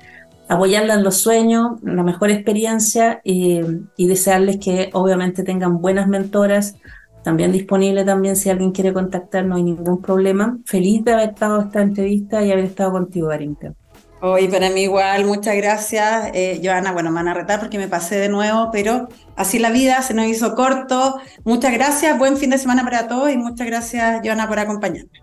apoyarla 0.48 0.94
en 0.94 1.04
los 1.04 1.18
sueños, 1.18 1.80
la 1.82 2.02
mejor 2.02 2.30
experiencia 2.30 3.20
y, 3.22 3.60
y 3.96 4.08
desearles 4.08 4.58
que 4.58 4.90
obviamente 4.92 5.44
tengan 5.44 5.80
buenas 5.80 6.08
mentoras, 6.08 6.74
también 7.22 7.52
disponible 7.52 8.04
también 8.04 8.36
si 8.36 8.48
alguien 8.48 8.72
quiere 8.72 8.92
contactar, 8.92 9.44
no 9.44 9.56
hay 9.56 9.62
ningún 9.62 10.00
problema. 10.00 10.58
Feliz 10.64 11.04
de 11.04 11.12
haber 11.12 11.30
estado 11.30 11.60
esta 11.60 11.82
entrevista 11.82 12.44
y 12.44 12.50
haber 12.50 12.64
estado 12.64 12.92
contigo, 12.92 13.30
Arinka. 13.30 13.74
Hoy 14.20 14.48
para 14.48 14.68
mí 14.70 14.82
igual, 14.82 15.24
muchas 15.26 15.54
gracias, 15.56 16.30
eh, 16.34 16.60
Joana. 16.62 16.92
Bueno, 16.92 17.10
me 17.10 17.16
van 17.16 17.28
a 17.28 17.34
retar 17.34 17.60
porque 17.60 17.78
me 17.78 17.86
pasé 17.86 18.16
de 18.16 18.28
nuevo, 18.28 18.70
pero 18.72 19.08
así 19.36 19.60
la 19.60 19.70
vida 19.70 20.02
se 20.02 20.12
nos 20.12 20.26
hizo 20.26 20.56
corto. 20.56 21.20
Muchas 21.44 21.72
gracias, 21.72 22.18
buen 22.18 22.36
fin 22.36 22.50
de 22.50 22.58
semana 22.58 22.82
para 22.82 23.06
todos 23.06 23.30
y 23.30 23.36
muchas 23.36 23.66
gracias, 23.66 24.20
Joana, 24.24 24.48
por 24.48 24.58
acompañarme. 24.58 25.22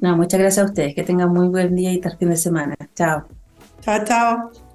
No, 0.00 0.16
muchas 0.16 0.38
gracias 0.38 0.66
a 0.66 0.68
ustedes, 0.68 0.94
que 0.94 1.02
tengan 1.02 1.32
muy 1.32 1.48
buen 1.48 1.74
día 1.74 1.92
y 1.92 2.00
tal 2.00 2.18
fin 2.18 2.28
de 2.28 2.36
semana. 2.36 2.76
Chao. 2.94 3.24
Chao, 3.80 4.04
chao. 4.04 4.65